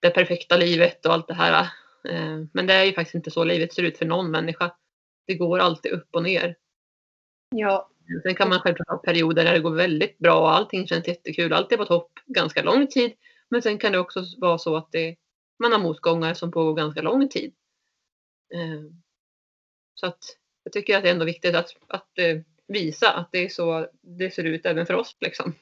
det 0.00 0.10
perfekta 0.10 0.56
livet 0.56 1.06
och 1.06 1.12
allt 1.12 1.28
det 1.28 1.34
här. 1.34 1.62
Eh, 2.08 2.44
men 2.52 2.66
det 2.66 2.74
är 2.74 2.84
ju 2.84 2.92
faktiskt 2.92 3.14
inte 3.14 3.30
så 3.30 3.44
livet 3.44 3.72
ser 3.72 3.82
ut 3.82 3.98
för 3.98 4.06
någon 4.06 4.30
människa. 4.30 4.74
Det 5.26 5.34
går 5.34 5.58
alltid 5.58 5.92
upp 5.92 6.08
och 6.10 6.22
ner. 6.22 6.56
Ja, 7.54 7.92
Sen 8.22 8.34
kan 8.34 8.48
man 8.48 8.60
självklart 8.60 8.88
ha 8.88 8.96
perioder 8.96 9.44
där 9.44 9.52
det 9.52 9.60
går 9.60 9.74
väldigt 9.74 10.18
bra 10.18 10.40
och 10.40 10.54
allting 10.54 10.86
känns 10.86 11.08
jättekul. 11.08 11.52
Allt 11.52 11.72
är 11.72 11.76
på 11.76 11.84
topp 11.84 12.10
ganska 12.26 12.62
lång 12.62 12.86
tid. 12.86 13.12
Men 13.48 13.62
sen 13.62 13.78
kan 13.78 13.92
det 13.92 13.98
också 13.98 14.24
vara 14.38 14.58
så 14.58 14.76
att 14.76 14.92
det, 14.92 15.16
man 15.58 15.72
har 15.72 15.78
motgångar 15.78 16.34
som 16.34 16.50
pågår 16.50 16.74
ganska 16.74 17.02
lång 17.02 17.28
tid. 17.28 17.54
Eh, 18.54 18.92
så 19.94 20.06
att 20.06 20.24
jag 20.62 20.72
tycker 20.72 20.96
att 20.96 21.02
det 21.02 21.08
är 21.08 21.12
ändå 21.12 21.24
viktigt 21.24 21.54
att, 21.54 21.76
att 21.88 22.18
eh, 22.18 22.38
visa 22.66 23.12
att 23.12 23.28
det 23.32 23.44
är 23.44 23.48
så 23.48 23.88
det 24.00 24.30
ser 24.30 24.44
ut 24.44 24.66
även 24.66 24.86
för 24.86 24.94
oss. 24.94 25.16
Liksom. 25.20 25.54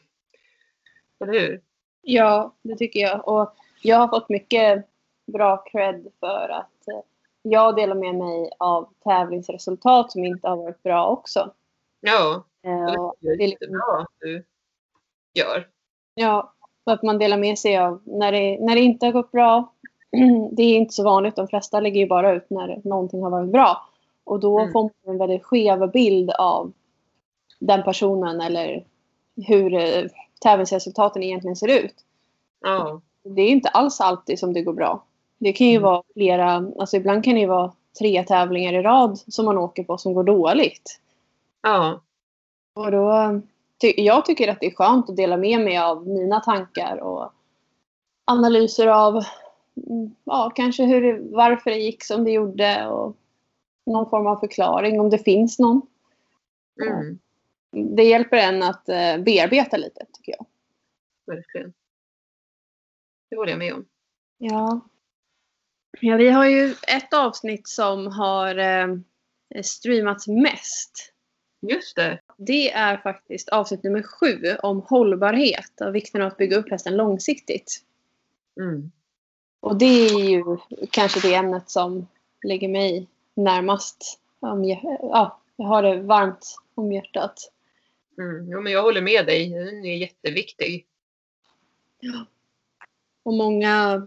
Eller 1.20 1.32
hur? 1.40 1.60
Ja, 2.02 2.54
det 2.62 2.76
tycker 2.76 3.00
jag. 3.00 3.28
Och 3.28 3.52
jag 3.82 3.96
har 3.96 4.08
fått 4.08 4.28
mycket 4.28 4.86
bra 5.32 5.56
cred 5.56 6.08
för 6.20 6.48
att 6.48 6.88
eh, 6.88 7.00
jag 7.42 7.76
delar 7.76 7.94
med 7.94 8.14
mig 8.14 8.50
av 8.58 8.88
tävlingsresultat 9.04 10.12
som 10.12 10.24
inte 10.24 10.48
har 10.48 10.56
varit 10.56 10.82
bra 10.82 11.06
också. 11.06 11.52
Ja, 12.00 12.44
Eh, 12.62 13.12
det 13.20 13.28
är 13.32 13.36
det 13.36 13.44
är 13.44 13.48
liksom- 13.48 13.68
jättebra 13.68 14.00
att 14.00 14.08
du 14.20 14.44
gör. 15.34 15.68
Ja, 16.14 16.52
så 16.84 16.90
att 16.92 17.02
man 17.02 17.18
delar 17.18 17.38
med 17.38 17.58
sig 17.58 17.78
av 17.78 18.00
när 18.04 18.32
det, 18.32 18.58
när 18.60 18.74
det 18.74 18.80
inte 18.80 19.06
har 19.06 19.12
gått 19.12 19.32
bra. 19.32 19.74
Det 20.52 20.62
är 20.62 20.76
inte 20.76 20.94
så 20.94 21.04
vanligt. 21.04 21.36
De 21.36 21.48
flesta 21.48 21.80
lägger 21.80 22.00
ju 22.00 22.06
bara 22.06 22.32
ut 22.32 22.50
när 22.50 22.80
någonting 22.84 23.22
har 23.22 23.30
varit 23.30 23.48
bra. 23.52 23.86
Och 24.24 24.40
då 24.40 24.58
Mm. 24.58 24.72
får 24.72 24.82
man 24.82 24.90
en 25.06 25.18
väldigt 25.18 25.44
skev 25.44 25.90
bild 25.90 26.30
av 26.30 26.72
den 27.58 27.82
personen 27.82 28.40
eller 28.40 28.84
hur 29.46 29.74
eh, 29.74 30.04
tävlingsresultaten 30.40 31.22
egentligen 31.22 31.56
ser 31.56 31.68
ut. 31.84 31.94
Ja, 32.60 33.00
Det 33.24 33.42
är 33.42 33.48
inte 33.48 33.68
alls 33.68 34.00
alltid 34.00 34.38
som 34.38 34.52
det 34.52 34.62
går 34.62 34.72
bra. 34.72 35.04
Det 35.38 35.52
kan 35.52 35.66
ju 35.66 35.76
Mm. 35.76 35.82
vara 35.82 36.02
flera, 36.14 36.50
alltså 36.78 36.96
ibland 36.96 37.24
kan 37.24 37.34
det 37.34 37.40
ju 37.40 37.46
vara 37.46 37.72
tre 37.98 38.24
tävlingar 38.24 38.72
i 38.72 38.82
rad 38.82 39.18
som 39.18 39.44
man 39.44 39.58
åker 39.58 39.84
på 39.84 39.98
som 39.98 40.14
går 40.14 40.24
dåligt. 40.24 41.00
ja, 41.62 42.00
Och 42.74 42.90
då, 42.90 43.40
jag 43.96 44.24
tycker 44.24 44.48
att 44.48 44.60
det 44.60 44.66
är 44.66 44.74
skönt 44.74 45.10
att 45.10 45.16
dela 45.16 45.36
med 45.36 45.60
mig 45.60 45.78
av 45.78 46.06
mina 46.08 46.40
tankar 46.40 46.96
och 46.96 47.32
analyser 48.24 48.86
av 48.86 49.14
mm, 49.86 50.14
ja, 50.24 50.52
kanske 50.54 50.84
hur, 50.84 51.00
det- 51.02 51.36
varför 51.36 51.70
det 51.70 51.76
gick 51.78 52.04
som 52.04 52.24
det 52.24 52.30
gjorde 52.30 52.86
och 52.88 53.16
någon 53.86 54.10
form 54.10 54.26
av 54.26 54.36
förklaring 54.36 55.00
om 55.00 55.10
det 55.10 55.18
finns 55.18 55.58
någon. 55.58 55.82
mm, 56.86 57.18
Det 57.72 58.04
hjälper 58.04 58.36
en 58.36 58.62
att 58.62 58.88
eh, 58.88 59.18
bearbeta 59.18 59.76
lite 59.76 60.06
tycker 60.12 60.34
jag. 60.38 60.46
verkligen. 61.26 61.72
Det 63.30 63.36
håller 63.36 63.50
jag 63.50 63.58
med 63.58 63.74
om. 63.74 63.86
Ja. 64.38 64.80
ja, 66.00 66.16
vi 66.16 66.28
har 66.28 66.46
ju 66.46 66.74
ett 66.88 67.14
avsnitt 67.14 67.68
som 67.68 68.06
har 68.06 68.58
eh, 68.58 68.96
streamats 69.62 70.28
mest. 70.28 71.12
Just 71.60 71.96
det. 71.96 72.20
Det 72.36 72.70
är 72.70 72.96
faktiskt 72.96 73.48
avsnitt 73.48 73.82
nummer 73.82 74.02
sju 74.02 74.56
om 74.62 74.80
hållbarhet 74.80 75.80
och 75.80 75.94
vikten 75.94 76.22
av 76.22 76.28
att 76.28 76.36
bygga 76.36 76.56
upp 76.56 76.70
hästen 76.70 76.96
långsiktigt. 76.96 77.84
Mm. 78.60 78.90
Och 79.60 79.76
det 79.76 79.84
är 79.84 80.30
ju 80.30 80.44
kanske 80.90 81.28
det 81.28 81.34
ämnet 81.34 81.70
som 81.70 82.06
ligger 82.42 82.68
mig 82.68 83.06
närmast. 83.34 84.20
Om, 84.40 84.64
ja, 84.64 85.40
jag 85.56 85.66
har 85.66 85.82
det 85.82 86.02
varmt 86.02 86.56
om 86.74 86.92
hjärtat. 86.92 87.52
Mm. 88.20 88.50
Jo, 88.50 88.60
men 88.60 88.72
jag 88.72 88.82
håller 88.82 89.02
med 89.02 89.26
dig. 89.26 89.50
Den 89.50 89.84
är 89.84 89.96
jätteviktig. 89.96 90.86
Och 93.22 93.34
många, 93.34 94.06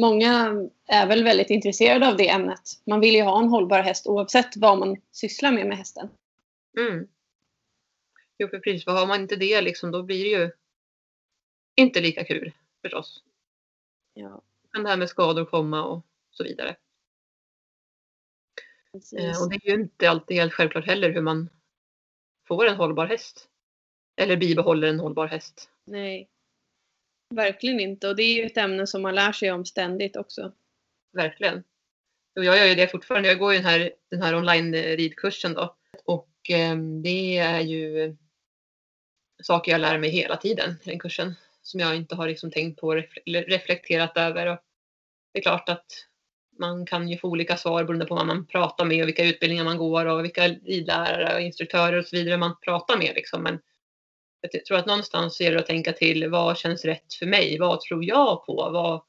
många 0.00 0.54
är 0.86 1.06
väl 1.06 1.24
väldigt 1.24 1.50
intresserade 1.50 2.08
av 2.08 2.16
det 2.16 2.28
ämnet. 2.28 2.60
Man 2.86 3.00
vill 3.00 3.14
ju 3.14 3.22
ha 3.22 3.38
en 3.42 3.48
hållbar 3.48 3.80
häst 3.82 4.06
oavsett 4.06 4.56
vad 4.56 4.78
man 4.78 4.96
sysslar 5.10 5.52
med 5.52 5.66
med 5.66 5.78
hästen. 5.78 6.08
Mm. 6.78 7.08
Jo, 8.38 8.48
för 8.48 8.58
precis. 8.58 8.84
För 8.84 8.92
har 8.92 9.06
man 9.06 9.20
inte 9.20 9.36
det 9.36 9.60
liksom, 9.60 9.90
då 9.90 10.02
blir 10.02 10.24
det 10.24 10.42
ju 10.42 10.50
inte 11.74 12.00
lika 12.00 12.24
kul 12.24 12.52
förstås. 12.82 13.22
Ja, 14.14 14.42
Kan 14.72 14.82
det 14.82 14.88
här 14.88 14.96
med 14.96 15.08
skador 15.08 15.44
komma 15.44 15.84
och 15.84 16.06
så 16.30 16.44
vidare. 16.44 16.76
precis. 18.92 19.18
Eh, 19.18 19.42
och 19.42 19.50
det 19.50 19.56
är 19.56 19.68
ju 19.68 19.74
inte 19.74 20.10
alltid 20.10 20.36
helt 20.36 20.52
självklart 20.52 20.86
heller 20.86 21.10
hur 21.10 21.20
man 21.20 21.48
får 22.48 22.66
en 22.66 22.76
hållbar 22.76 23.06
häst. 23.06 23.48
Eller 24.16 24.36
bibehåller 24.36 24.88
en 24.88 25.00
hållbar 25.00 25.26
häst. 25.26 25.70
Nej. 25.84 26.28
Verkligen 27.34 27.80
inte. 27.80 28.08
Och 28.08 28.16
det 28.16 28.22
är 28.22 28.34
ju 28.34 28.46
ett 28.46 28.56
ämne 28.56 28.86
som 28.86 29.02
man 29.02 29.14
lär 29.14 29.32
sig 29.32 29.52
om 29.52 29.64
ständigt 29.64 30.16
också. 30.16 30.52
Verkligen. 31.12 31.64
Och 32.36 32.44
jag 32.44 32.58
gör 32.58 32.66
ju 32.66 32.74
det 32.74 32.88
fortfarande. 32.88 33.28
Jag 33.28 33.38
går 33.38 33.52
ju 33.52 33.58
den 33.58 33.66
här, 33.66 33.92
den 34.10 34.22
här 34.22 34.36
online 34.36 34.74
ridkursen 34.74 35.54
då. 35.54 35.76
Och 36.04 36.50
eh, 36.50 36.76
det 36.76 37.38
är 37.38 37.60
ju 37.60 38.16
saker 39.42 39.72
jag 39.72 39.80
lär 39.80 39.98
mig 39.98 40.10
hela 40.10 40.36
tiden 40.36 40.76
i 40.82 40.90
den 40.90 40.98
kursen. 40.98 41.34
Som 41.62 41.80
jag 41.80 41.96
inte 41.96 42.14
har 42.14 42.28
liksom 42.28 42.50
tänkt 42.50 42.80
på 42.80 42.88
och 42.88 43.02
reflekterat 43.26 44.16
över. 44.16 44.46
Och 44.46 44.58
det 45.32 45.38
är 45.38 45.42
klart 45.42 45.68
att 45.68 46.06
man 46.58 46.86
kan 46.86 47.08
ju 47.08 47.18
få 47.18 47.28
olika 47.28 47.56
svar 47.56 47.84
beroende 47.84 48.06
på 48.06 48.14
vad 48.14 48.26
man 48.26 48.46
pratar 48.46 48.84
med 48.84 49.02
och 49.02 49.08
vilka 49.08 49.24
utbildningar 49.24 49.64
man 49.64 49.78
går 49.78 50.06
och 50.06 50.24
vilka 50.24 50.48
ridlärare 50.48 51.34
och 51.34 51.40
instruktörer 51.40 51.98
och 51.98 52.06
så 52.06 52.16
vidare 52.16 52.36
man 52.36 52.56
pratar 52.60 52.98
med. 52.98 53.12
Liksom. 53.14 53.42
Men 53.42 53.60
jag 54.40 54.64
tror 54.64 54.78
att 54.78 54.86
någonstans 54.86 55.40
är 55.40 55.52
det 55.52 55.60
att 55.60 55.66
tänka 55.66 55.92
till 55.92 56.30
vad 56.30 56.58
känns 56.58 56.84
rätt 56.84 57.14
för 57.14 57.26
mig? 57.26 57.58
Vad 57.58 57.80
tror 57.80 58.04
jag 58.04 58.46
på? 58.46 58.54
Vad, 58.54 59.02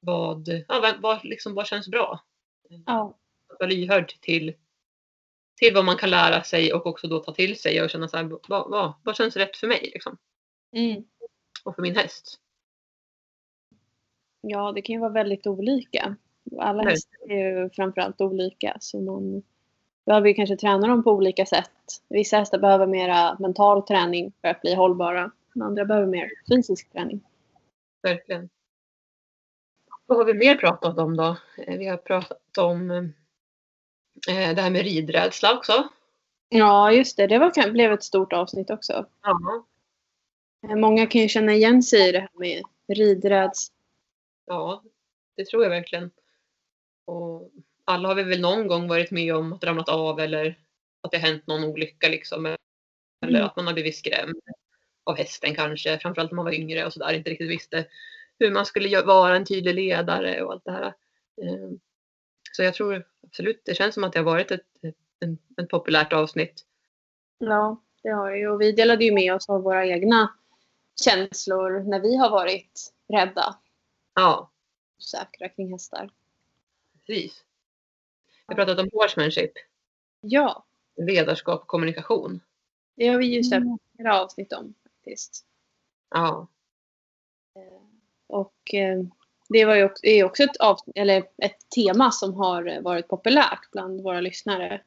vad, 0.00 0.48
ja, 0.68 0.80
vad, 0.80 1.00
vad, 1.00 1.24
liksom, 1.24 1.54
vad 1.54 1.66
känns 1.66 1.88
bra? 1.88 2.24
Ja. 2.86 3.18
Att 3.48 3.60
vara 3.60 3.70
lyhörd 3.70 4.08
till, 4.20 4.54
till 5.56 5.74
vad 5.74 5.84
man 5.84 5.96
kan 5.96 6.10
lära 6.10 6.42
sig 6.42 6.72
och 6.72 6.86
också 6.86 7.08
då 7.08 7.18
ta 7.18 7.34
till 7.34 7.58
sig 7.58 7.82
och 7.82 7.90
känna 7.90 8.08
så 8.08 8.16
här, 8.16 8.24
vad, 8.48 8.70
vad, 8.70 8.94
vad 9.04 9.16
känns 9.16 9.36
rätt 9.36 9.56
för 9.56 9.66
mig 9.66 9.90
liksom? 9.92 10.18
Mm. 10.72 11.04
och 11.64 11.74
för 11.74 11.82
min 11.82 11.96
häst? 11.96 12.40
Ja, 14.40 14.72
det 14.72 14.82
kan 14.82 14.94
ju 14.94 15.00
vara 15.00 15.12
väldigt 15.12 15.46
olika. 15.46 16.16
Alla 16.58 16.82
hästar 16.82 17.18
är 17.28 17.62
ju 17.62 17.70
framförallt 17.70 18.20
olika. 18.20 18.76
Så 18.80 19.00
man 19.00 19.42
behöver 20.06 20.28
ju 20.28 20.34
kanske 20.34 20.56
träna 20.56 20.86
dem 20.86 21.04
på 21.04 21.12
olika 21.12 21.46
sätt. 21.46 21.70
Vissa 22.08 22.36
hästar 22.38 22.58
behöver 22.58 22.86
mera 22.86 23.36
mental 23.38 23.82
träning 23.82 24.32
för 24.40 24.48
att 24.48 24.60
bli 24.60 24.74
hållbara. 24.74 25.30
Andra 25.60 25.84
behöver 25.84 26.06
mer 26.06 26.30
fysisk 26.48 26.92
träning. 26.92 27.20
Verkligen. 28.02 28.48
Vad 30.06 30.18
har 30.18 30.24
vi 30.24 30.34
mer 30.34 30.54
pratat 30.54 30.98
om 30.98 31.16
då? 31.16 31.36
Eh, 31.56 31.78
Vi 31.78 31.86
har 31.86 31.96
pratat 31.96 32.58
om 32.58 32.90
eh, 32.90 34.54
det 34.54 34.60
här 34.62 34.70
med 34.70 34.82
ridrädsla 34.82 35.56
också. 35.56 35.88
Ja, 36.48 36.92
just 36.92 37.16
det. 37.16 37.26
Det 37.26 37.38
var, 37.38 37.70
blev 37.70 37.92
ett 37.92 38.02
stort 38.04 38.32
avsnitt 38.32 38.70
också. 38.70 39.06
Ja. 39.22 39.64
Eh, 40.68 40.76
Många 40.76 41.06
kan 41.06 41.20
ju 41.20 41.28
känna 41.28 41.52
igen 41.52 41.82
sig 41.82 42.08
i 42.08 42.12
det 42.12 42.20
här 42.20 42.30
med 42.34 42.62
ridrädsla. 42.88 43.74
Ja, 44.46 44.82
det 45.36 45.44
tror 45.44 45.62
jag 45.62 45.70
verkligen. 45.70 46.10
Och 47.08 47.50
alla 47.84 48.08
har 48.08 48.14
vi 48.14 48.22
väl 48.22 48.40
någon 48.40 48.66
gång 48.66 48.88
varit 48.88 49.10
med 49.10 49.34
om 49.36 49.52
att 49.52 49.64
ramlat 49.64 49.88
av 49.88 50.20
eller 50.20 50.58
att 51.00 51.10
det 51.10 51.18
har 51.18 51.28
hänt 51.28 51.46
någon 51.46 51.64
olycka 51.64 52.08
liksom. 52.08 52.46
Eller 52.46 52.58
Mm. 53.38 53.44
att 53.46 53.56
man 53.56 53.66
har 53.66 53.74
blivit 53.74 53.96
skrämd 53.96 54.36
av 55.04 55.16
hästen 55.16 55.54
kanske. 55.54 55.98
Framförallt 55.98 56.30
när 56.30 56.36
man 56.36 56.44
var 56.44 56.52
yngre 56.52 56.86
och 56.86 56.92
sådär. 56.92 57.12
Inte 57.12 57.30
riktigt 57.30 57.50
visste 57.50 57.86
hur 58.38 58.50
man 58.50 58.66
skulle 58.66 59.02
vara 59.02 59.36
en 59.36 59.44
tydlig 59.44 59.74
ledare 59.74 60.42
och 60.42 60.52
allt 60.52 60.64
det 60.64 60.72
här. 60.72 60.86
Eh, 61.42 61.70
Så 62.52 62.62
jag 62.62 62.74
tror 62.74 63.06
absolut, 63.26 63.62
det 63.64 63.74
känns 63.74 63.94
som 63.94 64.04
att 64.04 64.12
det 64.12 64.18
har 64.18 64.24
varit 64.24 64.50
ett, 64.50 64.66
ett, 64.82 65.60
ett 65.62 65.68
populärt 65.68 66.12
avsnitt. 66.12 66.64
Ja, 67.38 67.82
det 68.02 68.08
har 68.10 68.30
det 68.30 68.38
ju. 68.38 68.48
Och 68.48 68.60
vi 68.60 68.72
delade 68.72 69.04
ju 69.04 69.12
med 69.12 69.34
oss 69.34 69.48
av 69.48 69.62
våra 69.62 69.86
egna 69.86 70.34
känslor 71.04 71.80
när 71.80 72.00
vi 72.00 72.16
har 72.16 72.30
varit 72.30 72.92
rädda 73.12 73.56
Ja, 74.14 74.50
säkra 75.10 75.48
kring 75.48 75.72
hästar. 75.72 76.10
Precis. 77.08 77.44
Vi 78.46 78.54
har 78.54 78.54
pratat 78.54 78.78
om 78.78 78.88
horsemanship, 78.92 79.52
Ja, 80.20 80.66
ledarskap 80.96 81.60
och 81.62 81.66
kommunikation. 81.66 82.40
det 82.94 83.08
har 83.08 83.18
vi 83.18 83.26
ju 83.26 83.44
släppt 83.44 83.66
flera 83.96 84.20
avsnitt 84.20 84.52
om 84.52 84.74
faktiskt. 84.82 85.44
Ja, 86.10 86.46
Och 88.26 88.74
eh, 88.74 89.02
det 89.48 89.64
var 89.64 89.74
ju 89.74 89.84
också, 89.84 90.06
är 90.06 90.24
också 90.24 90.42
ett, 90.42 90.56
av, 90.56 90.76
eller 90.94 91.28
ett 91.36 91.70
tema 91.74 92.10
som 92.10 92.34
har 92.34 92.66
eh, 92.66 92.80
varit 92.80 93.08
populärt 93.08 93.70
bland 93.72 94.00
våra 94.02 94.20
lyssnare. 94.20 94.82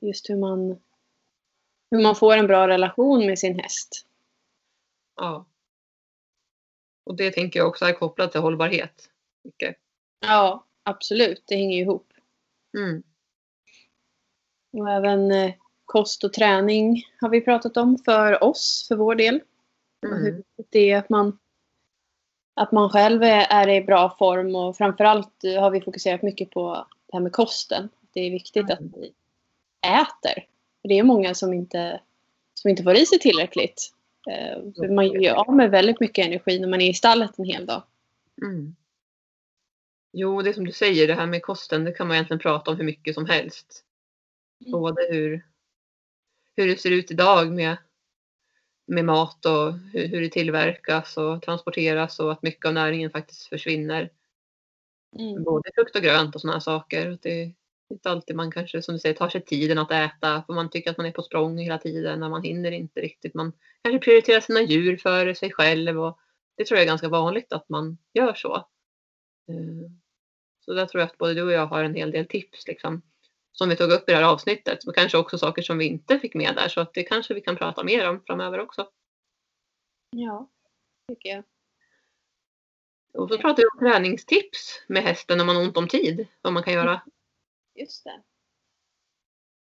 Just 0.00 0.30
hur 0.30 0.36
man, 0.36 0.82
hur 1.90 2.02
man 2.02 2.16
får 2.16 2.36
en 2.36 2.46
bra 2.46 2.68
relation 2.68 3.26
med 3.26 3.38
sin 3.38 3.58
häst. 3.58 4.06
ja. 5.16 5.46
Och 7.04 7.16
det 7.16 7.30
tänker 7.30 7.60
jag 7.60 7.68
också 7.68 7.84
är 7.84 7.92
kopplat 7.92 8.32
till 8.32 8.40
hållbarhet. 8.40 9.10
Mycket. 9.44 9.76
Ja, 10.20 10.64
absolut. 10.82 11.42
Det 11.46 11.56
hänger 11.56 11.76
ju 11.76 11.82
ihop. 11.82 12.12
Mm. 12.78 13.02
Och 14.72 14.90
även 14.90 15.30
eh, 15.30 15.54
kost 15.84 16.24
och 16.24 16.32
träning 16.32 17.02
har 17.20 17.28
vi 17.28 17.40
pratat 17.40 17.76
om 17.76 17.98
för 17.98 18.44
oss, 18.44 18.84
för 18.88 18.96
vår 18.96 19.14
del. 19.14 19.40
Hur 20.02 20.12
Mm. 20.12 20.36
viktigt 20.36 20.66
det 20.70 20.90
är 20.90 20.98
att 20.98 21.10
man, 21.10 21.38
att 22.54 22.72
man 22.72 22.90
själv 22.90 23.22
är, 23.22 23.46
är 23.50 23.68
i 23.68 23.84
bra 23.84 24.16
form 24.18 24.54
och 24.54 24.76
framförallt 24.76 25.42
har 25.42 25.70
vi 25.70 25.80
fokuserat 25.80 26.22
mycket 26.22 26.50
på 26.50 26.86
det 27.06 27.16
här 27.16 27.20
med 27.20 27.32
kosten. 27.32 27.88
Det 28.12 28.20
är 28.20 28.30
viktigt 28.30 28.70
att 28.70 28.80
vi 28.80 29.12
äter 29.86 30.44
För 30.82 30.88
det 30.88 30.98
är 30.98 31.02
många 31.02 31.34
som 31.34 31.52
inte, 31.52 32.00
som 32.54 32.70
inte 32.70 32.82
får 32.82 32.96
i 32.96 33.06
sig 33.06 33.18
tillräckligt. 33.18 33.92
Eh, 34.30 34.90
man 34.90 35.22
gör 35.22 35.34
av 35.34 35.54
med 35.54 35.70
väldigt 35.70 36.00
mycket 36.00 36.26
energi 36.26 36.58
när 36.58 36.68
man 36.68 36.80
är 36.80 36.90
i 36.90 36.94
stallet 36.94 37.38
en 37.38 37.44
hel 37.44 37.66
dag. 37.66 37.82
Mm. 38.42 38.76
Jo, 40.18 40.42
det 40.42 40.54
som 40.54 40.64
du 40.64 40.72
säger, 40.72 41.06
det 41.06 41.14
här 41.14 41.26
med 41.26 41.42
kosten, 41.42 41.84
det 41.84 41.92
kan 41.92 42.06
man 42.08 42.14
egentligen 42.14 42.38
prata 42.38 42.70
om 42.70 42.76
hur 42.76 42.84
mycket 42.84 43.14
som 43.14 43.26
helst. 43.26 43.84
Mm. 44.60 44.72
Både 44.72 45.06
hur, 45.10 45.46
hur 46.56 46.66
det 46.66 46.80
ser 46.80 46.90
ut 46.90 47.10
idag 47.10 47.52
med, 47.52 47.76
med 48.86 49.04
mat 49.04 49.46
och 49.46 49.72
hur, 49.72 50.06
hur 50.06 50.20
det 50.20 50.28
tillverkas 50.28 51.16
och 51.16 51.42
transporteras 51.42 52.18
och 52.18 52.32
att 52.32 52.42
mycket 52.42 52.66
av 52.66 52.74
näringen 52.74 53.10
faktiskt 53.10 53.46
försvinner. 53.46 54.10
Mm. 55.18 55.44
Både 55.44 55.70
frukt 55.74 55.96
och 55.96 56.02
grönt 56.02 56.34
och 56.34 56.40
sådana 56.40 56.60
saker. 56.60 57.18
Det 57.22 57.42
är 57.42 57.54
inte 57.90 58.10
alltid 58.10 58.36
man 58.36 58.52
kanske, 58.52 58.82
som 58.82 58.94
du 58.94 58.98
säger, 58.98 59.14
tar 59.14 59.28
sig 59.28 59.44
tiden 59.44 59.78
att 59.78 59.90
äta. 59.90 60.42
För 60.46 60.52
man 60.52 60.70
tycker 60.70 60.90
att 60.90 60.96
man 60.96 61.06
är 61.06 61.12
på 61.12 61.22
språng 61.22 61.58
hela 61.58 61.78
tiden 61.78 62.22
och 62.22 62.30
man 62.30 62.42
hinner 62.42 62.70
inte 62.70 63.00
riktigt. 63.00 63.34
Man 63.34 63.52
kanske 63.82 64.04
prioriterar 64.04 64.40
sina 64.40 64.62
djur 64.62 64.96
före 64.96 65.34
sig 65.34 65.52
själv. 65.52 66.00
Och 66.00 66.18
det 66.56 66.64
tror 66.64 66.76
jag 66.78 66.82
är 66.82 66.90
ganska 66.90 67.08
vanligt 67.08 67.52
att 67.52 67.68
man 67.68 67.98
gör 68.14 68.34
så. 68.34 68.68
Så 70.66 70.74
där 70.74 70.86
tror 70.86 71.00
jag 71.00 71.06
att 71.06 71.18
både 71.18 71.34
du 71.34 71.42
och 71.42 71.52
jag 71.52 71.66
har 71.66 71.84
en 71.84 71.94
hel 71.94 72.10
del 72.10 72.26
tips 72.26 72.66
liksom, 72.66 73.02
som 73.52 73.68
vi 73.68 73.76
tog 73.76 73.90
upp 73.90 74.08
i 74.08 74.12
det 74.12 74.18
här 74.18 74.32
avsnittet. 74.32 74.84
Och 74.84 74.94
kanske 74.94 75.18
också 75.18 75.38
saker 75.38 75.62
som 75.62 75.78
vi 75.78 75.84
inte 75.84 76.18
fick 76.18 76.34
med 76.34 76.54
där. 76.54 76.68
Så 76.68 76.80
att 76.80 76.94
det 76.94 77.02
kanske 77.02 77.34
vi 77.34 77.40
kan 77.40 77.56
prata 77.56 77.84
mer 77.84 78.08
om 78.08 78.22
framöver 78.26 78.60
också. 78.60 78.88
Ja, 80.10 80.48
tycker 81.08 81.28
jag. 81.28 81.44
Och 83.14 83.28
så 83.28 83.38
pratar 83.38 83.62
vi 83.62 83.66
om 83.66 83.78
träningstips 83.78 84.84
med 84.86 85.02
hästen 85.02 85.40
om 85.40 85.46
man 85.46 85.56
har 85.56 85.62
ont 85.62 85.76
om 85.76 85.88
tid. 85.88 86.26
Vad 86.42 86.52
man 86.52 86.62
kan 86.62 86.74
göra. 86.74 87.02
Just 87.74 88.04
det. 88.04 88.22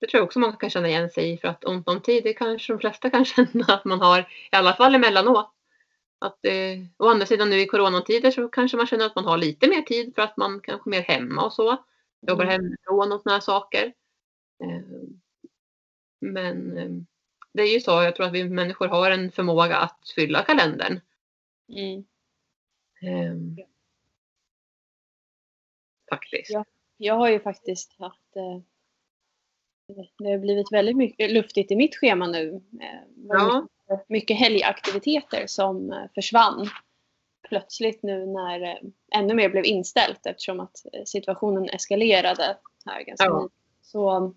Det 0.01 0.07
tror 0.07 0.19
jag 0.19 0.25
också 0.25 0.39
man 0.39 0.57
kan 0.57 0.71
känna 0.71 0.89
igen 0.89 1.11
sig 1.11 1.33
i 1.33 1.39
för 1.39 1.49
att 1.49 1.65
ont 1.65 1.89
om 1.89 2.01
tid, 2.01 2.25
det 2.25 2.35
kanske 2.35 2.73
de 2.73 2.79
flesta 2.79 3.11
kan 3.11 3.25
känna 3.35 3.65
att 3.69 3.85
man 3.85 4.01
har, 4.01 4.21
i 4.21 4.57
alla 4.57 4.75
fall 4.75 4.95
emellanåt. 4.95 5.51
Att, 6.23 6.45
eh, 6.45 6.79
å 6.99 7.09
andra 7.09 7.27
sidan 7.27 7.51
nu 7.51 7.61
i 7.61 7.67
coronatider 7.67 8.31
så 8.31 8.49
kanske 8.49 8.77
man 8.77 8.87
känner 8.87 9.07
att 9.07 9.15
man 9.15 9.25
har 9.25 9.39
lite 9.39 9.69
mer 9.69 9.83
tid 9.83 10.15
för 10.15 10.23
att 10.23 10.37
man 10.37 10.61
kanske 10.61 10.89
är 10.89 10.91
mer 10.91 11.03
hemma 11.03 11.45
och 11.45 11.53
så. 11.53 11.85
Jobbar 12.27 12.45
Mm. 12.45 12.53
hemifrån 12.53 13.13
och 13.13 13.21
sådana 13.23 13.41
saker. 13.41 13.93
Eh, 14.65 14.81
men 16.21 16.79
eh, 16.79 16.91
det 17.53 17.63
är 17.63 17.73
ju 17.75 17.81
så, 17.81 17.91
jag 17.91 18.17
tror 18.17 18.27
att 18.27 18.33
vi 18.33 18.49
människor 18.49 18.87
har 18.89 19.11
en 19.11 19.33
förmåga 19.33 19.77
att 19.77 20.13
fylla 20.15 20.43
kalendern. 20.43 21.01
Mm. 21.69 22.05
Eh, 23.03 23.65
faktiskt. 26.11 26.51
Ja. 26.51 26.65
Jag 26.97 27.15
har 27.15 27.29
ju 27.29 27.41
faktiskt 27.41 27.93
haft 27.99 28.37
eh, 28.37 28.61
det 30.19 30.31
har 30.31 30.39
blivit 30.39 30.73
väldigt 30.73 30.97
mycket 30.97 31.31
luftigt 31.33 31.71
i 31.71 31.77
mitt 31.77 31.97
schema 31.97 32.27
nu. 32.27 32.63
Eh, 32.81 33.01
Ja. 33.29 33.67
Mycket, 34.09 34.39
helgaktiviteter 34.39 35.47
som 35.47 35.93
eh, 35.93 36.05
försvann 36.15 36.69
plötsligt 37.49 38.03
nu 38.03 38.27
när 38.27 38.63
eh, 38.63 38.79
ännu 39.15 39.35
mer 39.35 39.49
blev 39.49 39.65
inställt 39.65 40.27
eftersom 40.27 40.61
att 40.61 40.87
eh, 40.93 41.05
situationen 41.07 41.69
eskalerade 41.69 42.57
här 42.87 43.03
ganska 43.03 43.25
Ja. 43.25 43.49
Så 43.83 44.35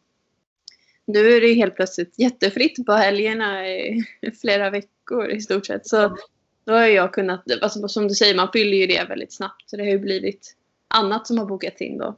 nu 1.05 1.19
är 1.33 1.41
det 1.41 1.53
helt 1.53 1.75
plötsligt 1.75 2.19
jättefritt 2.19 2.85
på 2.85 2.93
helgerna 2.93 3.69
i 3.69 4.03
flera 4.41 4.69
veckor 4.69 5.29
i 5.29 5.41
stort 5.41 5.65
sett. 5.65 5.87
Så 5.87 6.17
då 6.63 6.73
har 6.73 6.87
jag 6.87 7.13
kunnat, 7.13 7.43
alltså 7.61 7.87
som 7.87 8.07
du 8.07 8.15
säger, 8.15 8.35
man 8.35 8.51
fyller 8.53 8.77
ju 8.77 8.87
det 8.87 9.09
väldigt 9.09 9.33
snabbt. 9.33 9.69
Så 9.69 9.77
det 9.77 9.83
har 9.83 9.89
ju 9.89 9.99
blivit 9.99 10.55
annat 10.87 11.27
som 11.27 11.37
har 11.37 11.45
bokats 11.45 11.81
in 11.81 11.97
då. 11.97 12.15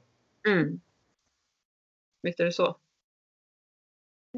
Mm. 0.48 0.82
Visst 2.22 2.40
är 2.40 2.46
det 2.46 2.52
så. 2.52 2.78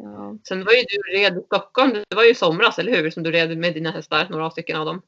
Ja. 0.04 0.38
Sen 0.48 0.66
var 0.66 0.72
ju 0.72 0.84
du 0.90 1.18
red 1.18 1.38
i 1.38 1.42
Stockholm, 1.46 1.94
det 2.10 2.16
var 2.16 2.24
ju 2.24 2.30
i 2.30 2.36
somras, 2.36 2.80
eller 2.80 2.98
hur? 2.98 3.10
Som 3.10 3.24
du 3.24 3.32
red 3.32 3.58
med 3.58 3.74
dina 3.74 3.92
hästar, 3.92 4.28
några 4.30 4.52
stycken 4.52 4.78
av 4.80 4.86
dem. 4.86 5.02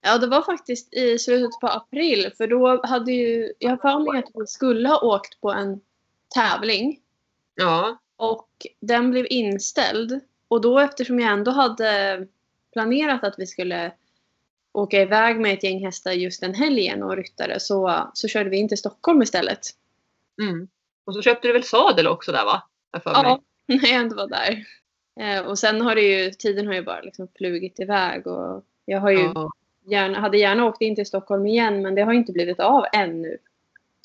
Ja, 0.00 0.18
det 0.18 0.26
var 0.26 0.42
faktiskt 0.42 0.94
i 0.94 1.18
slutet 1.18 1.60
på 1.60 1.66
april. 1.66 2.32
För 2.36 2.46
då 2.46 2.86
hade 2.86 3.12
ju, 3.12 3.52
jag 3.58 3.70
har 3.70 3.76
för 3.76 4.12
mig 4.12 4.22
att 4.22 4.30
vi 4.34 4.46
skulle 4.46 4.88
ha 4.88 5.00
åkt 5.00 5.40
på 5.40 5.52
en 5.52 5.80
tävling. 6.34 7.00
Ja, 7.54 7.98
Och 8.16 8.48
den 8.80 9.10
blev 9.10 9.26
inställd. 9.30 10.20
Och 10.48 10.60
då 10.60 10.78
eftersom 10.78 11.20
jag 11.20 11.32
ändå 11.32 11.50
hade 11.50 12.26
planerat 12.72 13.24
att 13.24 13.34
vi 13.38 13.46
skulle 13.46 13.92
åka 14.72 15.02
iväg 15.02 15.40
med 15.40 15.54
ett 15.54 15.64
gäng 15.64 15.84
hästar 15.84 16.12
just 16.12 16.40
den 16.40 16.54
helgen 16.54 17.02
och 17.02 17.16
ryttare 17.16 17.60
så, 17.60 18.10
så 18.14 18.28
körde 18.28 18.50
vi 18.50 18.56
in 18.56 18.68
till 18.68 18.78
Stockholm 18.78 19.22
istället. 19.22 19.60
mm. 20.42 20.68
Och 21.04 21.14
så 21.14 21.22
köpte 21.22 21.48
du 21.48 21.52
väl 21.52 21.64
sadel 21.64 22.06
också 22.06 22.32
där 22.32 22.44
va? 22.44 22.62
Ja, 23.04 23.40
när 23.82 23.88
jag 23.88 24.00
ändå 24.00 24.16
var 24.16 24.28
där. 24.28 24.64
Eh, 25.20 25.46
och 25.46 25.58
sen 25.58 25.80
har 25.80 25.94
det 25.94 26.02
ju, 26.02 26.30
tiden 26.30 26.66
har 26.66 26.74
ju 26.74 26.82
bara 26.82 27.00
liksom 27.00 27.28
flugit 27.28 27.80
iväg 27.80 28.26
och 28.26 28.64
jag 28.84 29.00
har 29.00 29.10
ju 29.10 29.18
Ja, 29.18 29.50
gärna, 29.84 30.20
hade 30.20 30.38
gärna 30.38 30.66
åkt 30.66 30.82
in 30.82 30.94
till 30.94 31.06
Stockholm 31.06 31.46
igen 31.46 31.82
men 31.82 31.94
det 31.94 32.02
har 32.02 32.12
inte 32.12 32.32
blivit 32.32 32.60
av 32.60 32.84
ännu. 32.92 33.38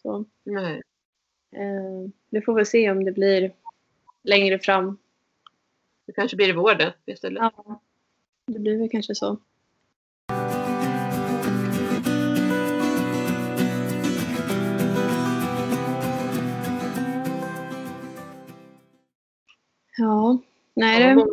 Så, 0.02 0.26
nej. 0.44 0.82
eh, 1.52 2.10
vi 2.30 2.42
får 2.42 2.54
väl 2.54 2.66
se 2.66 2.92
om 2.92 3.04
det 3.06 3.12
blir 3.12 3.54
längre 4.24 4.60
fram. 4.60 4.98
Det 6.06 6.14
kanske 6.14 6.38
blir 6.38 6.50
i 6.50 6.54
vår 6.54 6.76
det 6.76 6.94
istället. 7.06 7.42
Ja, 7.42 7.82
det 8.46 8.60
blir 8.60 8.78
väl 8.78 8.90
kanske 8.90 9.16
så. 9.16 9.38
Ja, 19.98 20.40
nej 20.74 21.00
det 21.00 21.06
är 21.06 21.28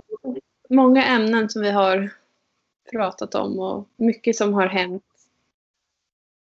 många 0.75 1.05
ämnen 1.05 1.49
som 1.51 1.62
vi 1.62 1.70
har 1.70 2.11
pratat 2.90 3.35
om 3.35 3.59
och 3.59 3.88
mycket 3.96 4.37
som 4.37 4.55
har 4.55 4.66
hänt. 4.66 5.05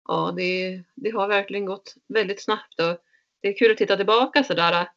Ja, 0.09 0.33
det, 0.37 0.83
det 0.95 1.11
har 1.11 1.29
verkligen 1.29 1.65
gått 1.67 1.95
väldigt 2.07 2.43
snabbt 2.43 2.81
och 2.81 2.99
det 3.41 3.49
är 3.49 3.59
kul 3.59 3.71
att 3.71 3.79
titta 3.79 3.97
tillbaka 3.97 4.45
sådär 4.45 4.89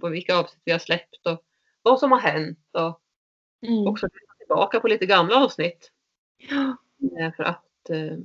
på 0.00 0.08
vilka 0.08 0.36
avsnitt 0.36 0.62
vi 0.64 0.72
har 0.72 0.78
släppt 0.78 1.26
och 1.26 1.42
vad 1.82 1.98
som 2.00 2.12
har 2.12 2.20
hänt 2.20 2.58
och 2.72 3.00
Mm. 3.66 3.86
också 3.86 4.08
titta 4.08 4.34
tillbaka 4.38 4.80
på 4.80 4.88
lite 4.88 5.06
gamla 5.06 5.44
avsnitt. 5.44 5.90
Ja, 6.50 6.76
Eh, 7.18 7.32
För 7.36 7.42
att 7.42 7.90
eh, 7.90 8.16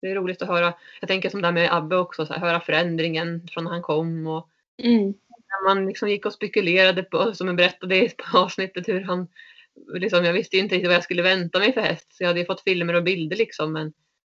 det 0.00 0.10
är 0.10 0.14
roligt 0.14 0.42
att 0.42 0.48
höra, 0.48 0.74
jag 1.00 1.08
tänker 1.08 1.30
som 1.30 1.40
det 1.40 1.46
här 1.46 1.52
med 1.52 1.74
Abbe 1.74 1.96
också, 1.96 2.26
så 2.26 2.32
här, 2.32 2.40
höra 2.40 2.60
förändringen 2.60 3.48
från 3.48 3.64
när 3.64 3.70
han 3.70 3.82
kom 3.82 4.26
och 4.26 4.48
mm. 4.82 5.14
När 5.54 5.74
man 5.74 5.86
liksom 5.86 6.08
gick 6.08 6.26
och 6.26 6.32
spekulerade 6.32 7.02
på, 7.02 7.34
som 7.34 7.46
jag 7.46 7.56
berättade 7.56 7.96
i 7.96 8.08
på 8.08 8.38
avsnittet, 8.38 8.88
hur 8.88 9.00
han 9.00 9.28
liksom, 9.94 10.24
jag 10.24 10.32
visste 10.32 10.56
ju 10.56 10.62
inte 10.62 10.74
riktigt 10.74 10.88
vad 10.88 10.96
jag 10.96 11.04
skulle 11.04 11.22
vänta 11.22 11.58
mig 11.58 11.72
för 11.72 11.80
häst. 11.80 12.06
Så 12.10 12.22
jag 12.22 12.28
hade 12.28 12.40
ju 12.40 12.46
fått 12.46 12.60
filmer 12.60 12.94
och 12.94 13.02
bilder 13.02 13.36
liksom, 13.36 13.72
men 13.72 13.92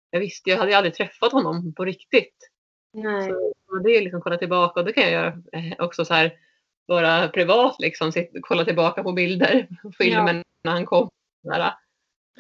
jag 0.10 0.20
visste, 0.20 0.50
jag 0.50 0.58
hade 0.58 0.72
ju 0.72 0.78
aldrig 0.78 0.94
träffat 0.94 1.32
honom 1.32 1.74
på 1.74 1.86
riktigt. 1.86 2.50
Nej. 2.94 3.32
Och 3.68 3.84
det 3.84 3.98
är 3.98 4.02
liksom 4.02 4.22
kolla 4.22 4.38
tillbaka 4.38 4.80
och 4.80 4.86
det 4.86 4.94
kan 4.94 5.04
jag 5.04 5.12
göra 5.12 5.28
eh, 5.28 5.74
också 5.80 6.06
så 6.06 6.14
här, 6.14 6.34
vara 6.86 7.28
privat 7.28 7.76
liksom, 7.80 8.12
sitt, 8.12 8.32
kolla 8.42 8.66
tillbaka 8.66 9.04
på 9.04 9.12
bilder, 9.12 9.68
filmen 9.98 10.44
när 10.64 10.72
han 10.72 10.86
kom. 10.86 11.10
Där, 11.44 11.74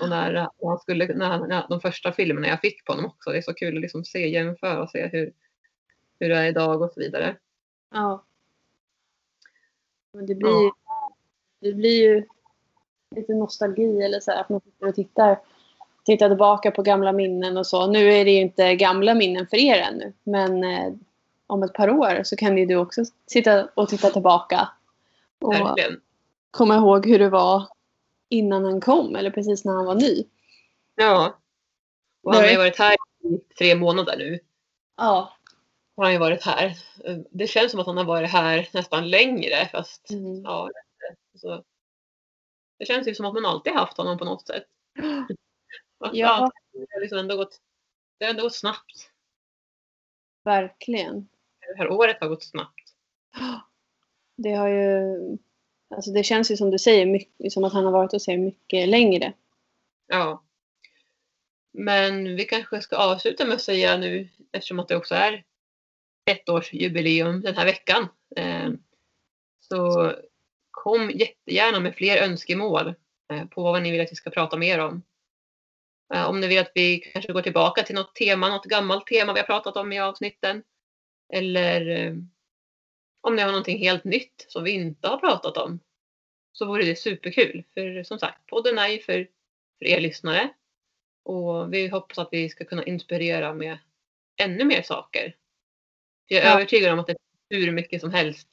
och 0.02 0.10
när, 0.10 0.32
när 0.34 0.68
han 0.68 0.80
skulle, 0.80 1.08
när 1.16 1.48
när, 1.48 1.68
de 1.70 1.82
första 1.82 2.12
filmerna 2.12 2.48
jag 2.48 2.62
fick 2.62 2.86
på 2.86 2.92
honom 2.92 3.06
också. 3.06 3.32
Det 3.32 3.38
är 3.38 3.42
så 3.42 3.54
kul 3.54 3.76
att 3.76 3.82
liksom 3.82 4.06
se, 4.06 4.28
jämföra 4.28 4.82
och 4.84 4.90
se 4.90 5.08
hur, 5.08 5.34
hur 6.20 6.30
det 6.30 6.38
är 6.38 6.46
idag 6.46 6.82
och 6.82 6.92
så 6.92 7.00
vidare. 7.00 7.38
Ja. 7.92 8.26
Men 10.12 10.26
det 10.26 10.36
blir, 10.36 10.64
ju, 10.64 10.72
det 11.60 11.74
blir 11.74 12.02
ju 12.02 12.26
lite 13.16 13.34
nostalgi 13.34 14.02
eller 14.02 14.20
så 14.20 14.32
här, 14.32 14.42
att 14.42 14.50
man 14.50 14.62
sitter 14.62 14.88
och 14.88 14.96
tittar, 14.96 15.40
tittar 16.06 16.30
tillbaka 16.30 16.72
på 16.72 16.82
gamla 16.82 17.12
minnen 17.12 17.58
och 17.58 17.68
så. 17.68 17.88
Nu 17.88 18.14
är 18.14 18.26
det 18.26 18.32
ju 18.32 18.42
inte 18.42 18.76
gamla 18.76 19.14
minnen 19.14 19.48
för 19.48 19.58
er 19.58 19.78
ännu. 19.78 20.14
Men 20.24 20.64
eh, 20.64 20.94
om 21.48 21.64
ett 21.64 21.74
par 21.74 21.90
år 21.90 22.24
så 22.24 22.36
kan 22.36 22.58
ju 22.58 22.66
du 22.66 22.76
också 22.76 23.04
sitta 23.28 23.68
och 23.74 23.90
titta 23.90 24.10
tillbaka. 24.10 24.70
Och 25.40 25.54
Verkligen. 25.54 26.02
komma 26.52 26.76
ihåg 26.76 27.06
hur 27.06 27.20
det 27.20 27.30
var 27.30 27.68
innan 28.30 28.66
han 28.66 28.82
kom 28.82 29.16
eller 29.16 29.32
precis 29.32 29.66
när 29.66 29.74
han 29.74 29.86
var 29.86 29.96
ny. 29.96 30.24
Ja. 30.96 31.38
Och 32.24 32.34
han 32.34 32.44
har 32.44 32.52
ju 32.52 32.58
varit 32.58 32.80
här 32.80 32.96
i 33.24 33.38
tre 33.58 33.76
månader 33.76 34.18
nu. 34.18 34.40
Ja. 34.98 35.34
Har 36.00 36.06
han 36.06 36.14
ju 36.14 36.20
varit 36.20 36.44
här. 36.44 36.78
Det 37.30 37.48
känns 37.48 37.72
som 37.72 37.80
att 37.80 37.86
han 37.86 37.98
har 37.98 38.06
varit 38.06 38.30
här 38.30 38.70
nästan 38.74 39.10
längre 39.10 39.70
fast 39.72 40.10
Mm. 40.10 40.42
ja, 40.44 40.70
så. 41.36 41.64
Det 42.78 42.86
känns 42.86 43.08
ju 43.08 43.16
som 43.16 43.26
att 43.26 43.34
man 43.34 43.46
alltid 43.46 43.74
haft 43.74 43.98
honom 43.98 44.18
på 44.18 44.26
något 44.26 44.48
sätt. 44.48 44.64
Ja. 46.14 46.52
Det 46.72 46.88
har 46.94 47.02
liksom 47.02 47.18
ändå 47.18 47.36
gått, 47.36 47.62
det 48.18 48.26
har 48.26 48.30
ändå 48.30 48.44
gått 48.44 48.56
snabbt. 48.56 49.12
Verkligen. 50.44 51.30
Det 51.60 51.78
här 51.78 51.92
året 51.92 52.18
har 52.22 52.28
gått 52.28 52.44
snabbt. 52.44 52.96
Det 54.38 54.54
har 54.54 54.68
ju... 54.68 55.18
Alltså 55.96 56.12
det 56.12 56.24
känns 56.24 56.52
ju 56.52 56.58
som 56.58 56.72
du 56.72 56.80
säger, 56.80 57.06
mycket, 57.06 57.54
som 57.54 57.64
att 57.64 57.74
han 57.74 57.86
har 57.86 57.92
varit 57.92 58.12
hos 58.12 58.28
er 58.28 58.38
mycket 58.38 58.90
längre. 58.90 59.34
Ja. 60.08 60.44
Men 61.72 62.36
vi 62.36 62.46
kanske 62.46 62.82
ska 62.82 62.96
avsluta 62.96 63.46
med 63.46 63.56
att 63.56 63.62
säga 63.62 63.98
nu, 63.98 64.30
eftersom 64.52 64.80
att 64.80 64.88
det 64.88 64.96
också 64.96 65.16
är 65.16 65.44
ettårsjubileum 66.30 67.42
den 67.42 67.56
här 67.56 67.66
veckan. 67.66 68.08
Ehm, 68.36 68.78
så 69.60 70.14
kom 70.72 71.12
jättegärna 71.12 71.80
med 71.80 71.96
fler 71.96 72.24
önskemål 72.24 72.94
eh, 73.32 73.46
på 73.46 73.64
vad 73.64 73.84
ni 73.84 73.92
vill 73.92 74.02
att 74.02 74.12
vi 74.12 74.16
ska 74.16 74.30
prata 74.30 74.58
mer 74.58 74.80
om. 74.80 75.04
Eh, 76.14 76.30
om 76.30 76.40
ni 76.40 76.48
vill 76.48 76.60
att 76.60 76.72
vi 76.76 77.00
kanske 77.00 77.34
går 77.34 77.42
tillbaka 77.42 77.84
till 77.84 77.96
något 77.96 78.16
tema, 78.16 78.50
något 78.50 78.66
gammalt 78.66 79.08
tema 79.08 79.34
vi 79.34 79.40
har 79.40 79.46
pratat 79.46 79.78
om 79.78 79.94
i 79.94 80.00
avsnitten. 80.00 80.64
Eller 81.34 81.90
eh, 81.90 82.14
om 83.22 83.36
ni 83.36 83.42
har 83.42 83.52
någonting 83.52 83.80
helt 83.80 84.04
nytt 84.04 84.46
som 84.48 84.64
vi 84.64 84.72
inte 84.72 85.08
har 85.08 85.18
pratat 85.18 85.58
om. 85.58 85.80
Så 86.52 86.66
vore 86.66 86.84
det 86.84 86.96
superkul. 86.96 87.64
För 87.74 88.04
som 88.04 88.20
sagt, 88.20 88.48
podden 88.48 88.78
är 88.78 88.88
ju 88.88 89.00
för, 89.00 89.28
för 89.80 89.86
er 89.86 90.02
lyssnare. 90.02 90.50
Och 91.24 91.74
vi 91.74 91.88
hoppas 91.88 92.18
att 92.18 92.30
vi 92.32 92.50
ska 92.50 92.66
kunna 92.66 92.84
inspirera 92.84 93.54
med 93.54 93.78
ännu 94.42 94.66
mer 94.66 94.82
saker. 94.82 95.36
Jag 96.32 96.42
är 96.44 96.46
Ja. 96.48 96.54
övertygad 96.56 96.94
om 96.94 97.00
att 97.00 97.08
det 97.08 97.16
är 97.50 97.60
hur 97.60 97.72
mycket 97.72 98.02
som 98.02 98.14
helst 98.14 98.48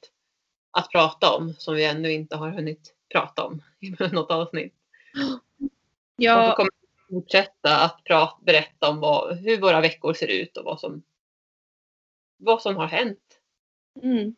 att 0.70 0.90
prata 0.92 1.36
om 1.36 1.54
som 1.58 1.74
vi 1.74 1.84
ännu 1.84 2.12
inte 2.12 2.36
har 2.36 2.50
hunnit 2.50 2.94
prata 3.12 3.44
om 3.44 3.62
i 3.80 3.90
något 4.12 4.30
avsnitt. 4.30 4.74
Och 5.14 5.20
så 5.58 5.68
Ja, 6.16 6.54
kommer 6.56 6.70
vi 7.08 7.14
fortsätta 7.14 7.76
att 7.84 8.04
prata, 8.04 8.36
berätta 8.44 8.88
om 8.90 9.00
vad, 9.00 9.36
hur 9.38 9.60
våra 9.60 9.80
veckor 9.80 10.12
ser 10.14 10.26
ut 10.26 10.56
och 10.56 10.64
vad 10.64 10.80
som, 10.80 11.02
vad 12.36 12.62
som 12.62 12.76
har 12.76 12.86
hänt. 12.86 13.40
mm. 14.02 14.36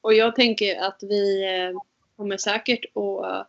Och 0.00 0.14
jag 0.14 0.34
tänker 0.36 0.80
att 0.80 0.98
vi 1.02 1.44
eh, 1.44 1.80
kommer 2.16 2.36
säkert 2.36 2.84
att 2.84 3.24
eh, 3.24 3.42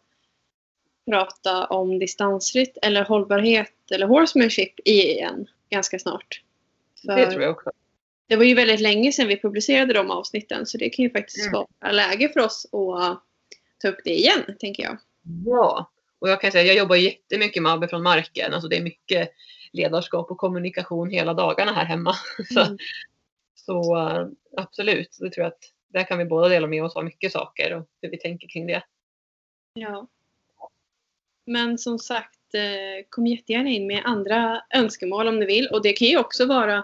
prata 1.11 1.65
om 1.67 1.99
distansritt 1.99 2.77
eller 2.81 3.03
hållbarhet 3.05 3.73
eller 3.91 4.07
horsemanship 4.07 4.79
igen 4.85 5.47
ganska 5.69 5.99
snart. 5.99 6.41
För 7.05 7.15
Det 7.15 7.31
tror 7.31 7.43
jag 7.43 7.51
också. 7.51 7.71
Det 8.33 8.37
var 8.37 8.43
ju 8.43 8.53
väldigt 8.55 8.79
länge 8.79 9.11
sedan 9.11 9.27
vi 9.27 9.41
publicerade 9.41 9.93
de 9.93 10.11
avsnitten 10.11 10.65
så 10.65 10.77
det 10.77 10.89
kan 10.89 11.03
ju 11.03 11.09
faktiskt 11.11 11.47
Mm. 11.47 11.65
vara 11.81 11.91
läge 11.91 12.29
för 12.29 12.39
oss 12.39 12.65
att 12.73 13.23
ta 13.81 13.87
upp 13.87 13.99
det 14.03 14.13
igen, 14.13 14.55
tänker 14.59 14.83
jag. 14.83 14.97
Ja, 15.45 15.91
och 16.19 16.29
jag 16.29 16.41
kan 16.41 16.51
säga 16.51 16.63
jag 16.63 16.75
jobbar 16.77 16.95
jättemycket 16.95 17.63
med 17.63 17.71
Abbe 17.71 17.87
från 17.87 18.03
marken. 18.03 18.53
Alltså 18.53 18.67
det 18.67 18.77
är 18.77 18.83
mycket 18.83 19.29
ledarskap 19.73 20.31
och 20.31 20.37
kommunikation 20.37 21.09
hela 21.09 21.33
dagarna 21.33 21.73
här 21.73 21.85
hemma. 21.85 22.13
Så, 22.53 22.59
Mm. 22.61 22.77
så 23.55 23.97
eh, 23.97 24.27
absolut, 24.57 25.17
det 25.19 25.29
tror 25.29 25.43
jag 25.43 25.53
att 25.53 25.63
där 25.87 26.03
kan 26.03 26.17
vi 26.17 26.25
båda 26.25 26.49
dela 26.49 26.67
med 26.67 26.83
oss 26.83 26.95
av 26.95 27.05
mycket 27.05 27.31
saker 27.31 27.73
och 27.73 27.87
hur 28.01 28.09
vi 28.09 28.17
tänker 28.17 28.47
kring 28.47 28.67
det. 28.67 28.83
Ja. 29.73 30.07
Men 31.45 31.77
som 31.77 31.99
sagt, 31.99 32.53
eh, 32.53 33.05
kom 33.09 33.27
jättegärna 33.27 33.69
in 33.69 33.87
med 33.87 34.01
andra 34.05 34.61
önskemål 34.75 35.27
om 35.27 35.39
ni 35.39 35.45
vill. 35.45 35.67
Och 35.67 35.81
det 35.83 35.93
kan 35.93 36.07
ju 36.07 36.17
också 36.17 36.45
vara, 36.45 36.83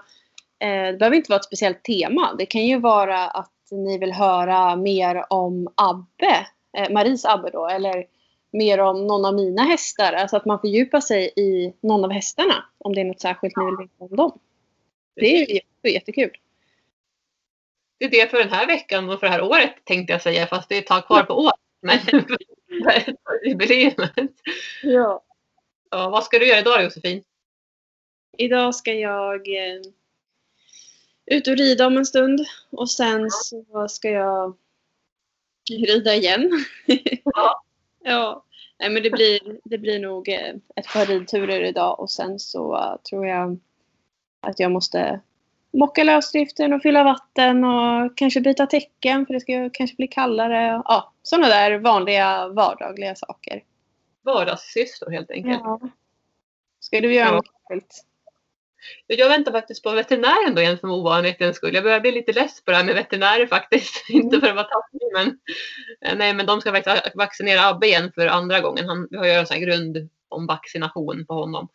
det 0.59 0.97
behöver 0.99 1.15
inte 1.17 1.31
vara 1.31 1.39
ett 1.39 1.45
speciellt 1.45 1.83
tema. 1.83 2.35
Det 2.37 2.45
kan 2.45 2.65
ju 2.65 2.79
vara 2.79 3.27
att 3.27 3.51
ni 3.71 3.97
vill 3.97 4.11
höra 4.11 4.75
mer 4.75 5.25
om 5.29 5.73
Abbe, 5.75 6.47
eh, 6.77 6.89
Maries 6.91 7.25
Abbe 7.25 7.49
då, 7.49 7.67
eller 7.67 8.05
mer 8.51 8.79
om 8.79 9.07
någon 9.07 9.25
av 9.25 9.33
mina 9.35 9.61
hästar. 9.63 10.13
Alltså 10.13 10.37
att 10.37 10.45
man 10.45 10.59
fördjupar 10.59 10.99
sig 11.01 11.33
i 11.35 11.73
någon 11.81 12.05
av 12.05 12.11
hästarna, 12.11 12.65
om 12.77 12.95
det 12.95 13.01
är 13.01 13.05
något 13.05 13.21
särskilt 13.21 13.57
ni 13.57 13.65
vill 13.65 13.77
veta 13.77 14.03
om 14.05 14.15
dem. 14.15 14.39
Det 15.15 15.25
är 15.25 15.37
ju 15.47 15.53
jätte- 15.55 15.89
jättekul. 15.89 16.31
Det 17.97 18.05
är 18.05 18.09
det 18.09 18.27
för 18.31 18.37
den 18.37 18.49
här 18.49 18.67
veckan 18.67 19.09
och 19.09 19.19
för 19.19 19.27
det 19.27 19.33
här 19.33 19.41
året 19.43 19.75
tänkte 19.83 20.13
jag 20.13 20.21
säga 20.21 20.47
fast 20.47 20.69
det 20.69 20.75
är 20.75 20.79
ett 20.79 20.87
tag 20.87 21.05
kvar 21.05 21.23
på 21.23 21.33
året. 21.33 21.55
Men 21.81 21.97
jubileumet. 23.45 24.31
Ja. 24.83 25.23
Ja, 25.91 26.09
vad 26.09 26.23
ska 26.23 26.39
du 26.39 26.47
göra 26.47 26.59
idag 26.59 26.83
Josefin? 26.83 27.23
Idag 28.37 28.75
ska 28.75 28.93
jag 28.93 29.47
eh, 29.47 29.81
ut 31.29 31.47
och 31.47 31.57
rida 31.57 31.87
om 31.87 31.97
en 31.97 32.05
stund 32.05 32.39
och 32.69 32.91
sen 32.91 33.27
så 33.29 33.87
ska 33.89 34.09
jag 34.09 34.57
rida 35.69 36.15
igen. 36.15 36.65
Ja. 37.23 37.63
ja. 38.03 38.45
Nej, 38.79 38.89
men 38.89 39.03
det 39.03 39.09
blir, 39.09 39.59
det 39.63 39.77
blir 39.77 39.99
nog 39.99 40.29
eh, 40.29 40.55
ett 40.75 40.87
par 40.93 41.05
ridturer 41.05 41.61
idag 41.61 41.99
och 41.99 42.11
sen 42.11 42.39
så 42.39 42.75
eh, 42.77 42.95
tror 43.09 43.27
jag 43.27 43.59
att 44.41 44.59
jag 44.59 44.71
måste 44.71 45.19
mocka 45.71 46.03
lösdriften 46.03 46.73
och 46.73 46.81
fylla 46.81 47.03
vatten 47.03 47.63
och 47.63 48.17
kanske 48.17 48.41
byta 48.41 48.65
täcken 48.65 49.25
för 49.25 49.33
det 49.33 49.39
ska 49.39 49.69
kanske 49.73 49.95
bli 49.95 50.07
kallare. 50.07 50.81
Ja, 50.85 51.13
sådana 51.23 51.47
där 51.47 51.77
vanliga 51.77 52.47
vardagliga 52.47 53.15
saker. 53.15 53.63
Vardagssysslor 54.21 55.11
helt 55.11 55.31
enkelt. 55.31 55.61
Ja. 55.63 55.79
Ska 56.79 57.01
du 57.01 57.13
göra 57.13 57.27
Ja. 57.27 57.31
något 57.35 57.47
särskilt? 57.47 58.05
Jag 59.07 59.29
väntar 59.29 59.51
faktiskt 59.51 59.83
på 59.83 59.91
veterinären 59.91 60.55
då 60.55 60.61
igen 60.61 60.77
som 60.77 60.91
ovanlighetens 60.91 61.55
skull. 61.55 61.73
Jag 61.73 61.83
börjar 61.83 61.99
bli 61.99 62.11
lite 62.11 62.33
less 62.33 62.63
på 62.65 62.71
det 62.71 62.77
här 62.77 62.83
med 62.83 62.95
veterinärer 62.95 63.47
faktiskt. 63.47 64.05
Inte 64.09 64.39
för 64.39 64.47
att 64.47 64.55
vara 64.55 64.67
taskig 64.67 64.99
men 65.13 65.39
eh, 66.05 66.17
nej 66.17 66.33
men 66.33 66.45
de 66.45 66.61
ska 66.61 66.81
vaccinera 67.15 67.65
Abbe 67.65 67.87
igen 67.87 68.11
för 68.15 68.27
andra 68.27 68.59
gången. 68.59 68.89
Han, 68.89 69.07
vi 69.11 69.17
har 69.17 69.25
ju 69.25 69.31
en 69.31 69.47
sån 69.47 69.55
här 69.55 69.61
grund 69.61 70.09
om 70.29 70.47
vaccination 70.47 71.25
på 71.25 71.33
honom. 71.33 71.67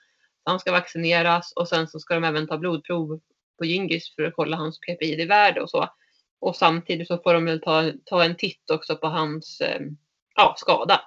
Han 0.45 0.61
ska 0.61 0.73
vaccineras 0.73 1.53
och 1.53 1.69
sen 1.69 1.89
så 1.89 1.99
ska 1.99 2.15
de 2.15 2.25
även 2.25 2.47
ta 2.47 2.59
blodprov 2.59 3.21
på 3.59 3.65
Gingis 3.65 4.15
för 4.15 4.23
att 4.23 4.35
kolla 4.37 4.57
hans 4.57 4.81
PPID-värde 4.81 5.61
och 5.61 5.71
så. 5.71 5.89
Och 6.41 6.57
samtidigt 6.57 7.09
så 7.09 7.19
får 7.19 7.35
de 7.35 7.45
väl 7.45 7.61
ta, 7.61 7.93
ta 8.05 8.25
en 8.25 8.37
titt 8.37 8.71
också 8.71 8.97
på 8.97 9.07
hans 9.07 9.61
eh, 9.61 9.81
ja, 10.35 10.55
skada. 10.59 11.01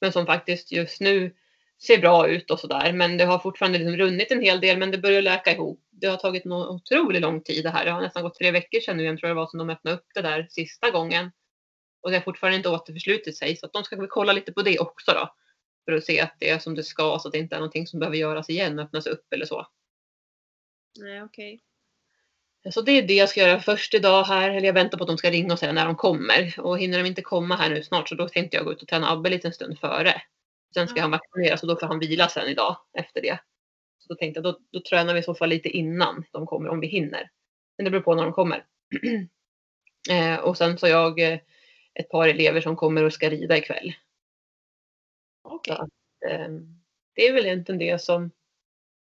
Men 0.00 0.12
som 0.12 0.26
faktiskt 0.26 0.72
just 0.72 1.00
nu 1.00 1.34
ser 1.82 1.98
bra 1.98 2.28
ut 2.28 2.50
och 2.50 2.60
sådär. 2.60 2.92
Men 2.92 3.16
det 3.16 3.24
har 3.24 3.38
fortfarande 3.38 3.78
liksom 3.78 3.96
runnit 3.96 4.30
en 4.30 4.42
hel 4.42 4.60
del 4.60 4.78
men 4.78 4.90
det 4.90 4.98
börjar 4.98 5.22
läka 5.22 5.52
ihop. 5.52 5.80
Det 5.90 6.06
har 6.06 6.16
tagit 6.16 6.44
en 6.44 6.52
otroligt 6.52 7.22
lång 7.22 7.42
tid 7.42 7.64
det 7.64 7.70
här. 7.70 7.84
Det 7.84 7.90
har 7.90 8.00
nästan 8.00 8.22
gått 8.22 8.38
tre 8.38 8.50
veckor 8.50 8.80
sedan 8.80 8.96
nu 8.96 9.02
igen 9.02 9.16
tror 9.16 9.28
jag 9.28 9.36
det 9.36 9.40
var 9.40 9.46
som 9.46 9.58
de 9.58 9.70
öppnade 9.70 9.96
upp 9.96 10.06
det 10.14 10.22
där 10.22 10.46
sista 10.50 10.90
gången. 10.90 11.30
Och 12.00 12.10
det 12.10 12.16
har 12.16 12.22
fortfarande 12.22 12.56
inte 12.56 12.68
återförslutit 12.68 13.36
sig 13.36 13.56
så 13.56 13.66
att 13.66 13.72
de 13.72 13.84
ska 13.84 13.96
väl 13.96 14.06
kolla 14.10 14.32
lite 14.32 14.52
på 14.52 14.62
det 14.62 14.78
också 14.78 15.12
då. 15.12 15.34
För 15.84 15.92
att 15.92 16.04
se 16.04 16.20
att 16.20 16.36
det 16.38 16.50
är 16.50 16.58
som 16.58 16.74
det 16.74 16.84
ska 16.84 17.18
så 17.18 17.28
att 17.28 17.32
det 17.32 17.38
inte 17.38 17.54
är 17.54 17.60
någonting 17.60 17.86
som 17.86 18.00
behöver 18.00 18.16
göras 18.16 18.50
igen, 18.50 18.78
öppnas 18.78 19.06
upp 19.06 19.32
eller 19.32 19.46
så. 19.46 19.66
Nej, 20.98 21.22
okej. 21.22 21.62
Så 22.70 22.82
det 22.82 22.92
är 22.92 23.02
det 23.02 23.14
jag 23.14 23.28
ska 23.28 23.40
göra 23.40 23.60
först 23.60 23.94
idag 23.94 24.24
här. 24.24 24.50
Eller 24.50 24.66
jag 24.66 24.74
väntar 24.74 24.98
på 24.98 25.04
att 25.04 25.08
de 25.08 25.18
ska 25.18 25.30
ringa 25.30 25.52
och 25.52 25.58
säga 25.58 25.72
när 25.72 25.86
de 25.86 25.96
kommer. 25.96 26.60
Och 26.60 26.78
hinner 26.78 26.98
de 26.98 27.06
inte 27.06 27.22
komma 27.22 27.56
här 27.56 27.70
nu 27.70 27.82
snart 27.82 28.08
så 28.08 28.14
då 28.14 28.28
tänkte 28.28 28.56
jag 28.56 28.64
gå 28.64 28.72
ut 28.72 28.82
och 28.82 28.88
träna 28.88 29.10
Abbe 29.10 29.40
en 29.44 29.52
stund 29.52 29.78
före. 29.78 30.22
Sen 30.76 30.88
ska 30.88 31.00
han 31.00 31.10
vaccineras 31.10 31.62
och 31.62 31.68
då 31.68 31.76
får 31.76 31.86
han 31.86 31.98
vila 31.98 32.28
sen 32.28 32.48
idag 32.48 32.76
efter 32.92 33.22
det. 33.22 33.38
Så 33.98 34.08
då 34.08 34.14
tänkte 34.14 34.38
jag 34.38 34.44
då, 34.44 34.60
då 34.70 34.80
tränar 34.80 35.14
vi 35.14 35.20
i 35.20 35.22
så 35.22 35.34
fall 35.34 35.48
lite 35.48 35.68
innan 35.68 36.24
de 36.32 36.46
kommer 36.46 36.68
om 36.68 36.80
vi 36.80 36.86
hinner. 36.86 37.30
Men 37.76 37.84
det 37.84 37.90
beror 37.90 38.02
på 38.02 38.14
när 38.14 38.22
de 38.22 38.32
kommer. 38.32 38.66
eh, 40.10 40.38
och 40.38 40.56
sen 40.56 40.78
så 40.78 40.86
har 40.86 40.90
jag 40.90 41.20
eh, 41.20 41.38
ett 41.94 42.08
par 42.08 42.28
elever 42.28 42.60
som 42.60 42.76
kommer 42.76 43.04
och 43.04 43.12
ska 43.12 43.30
rida 43.30 43.56
ikväll. 43.56 43.94
Okej. 45.42 45.78
Eh, 46.30 46.48
det 47.14 47.28
är 47.28 47.32
väl 47.32 47.46
egentligen 47.46 47.78
det 47.78 48.02
som, 48.02 48.30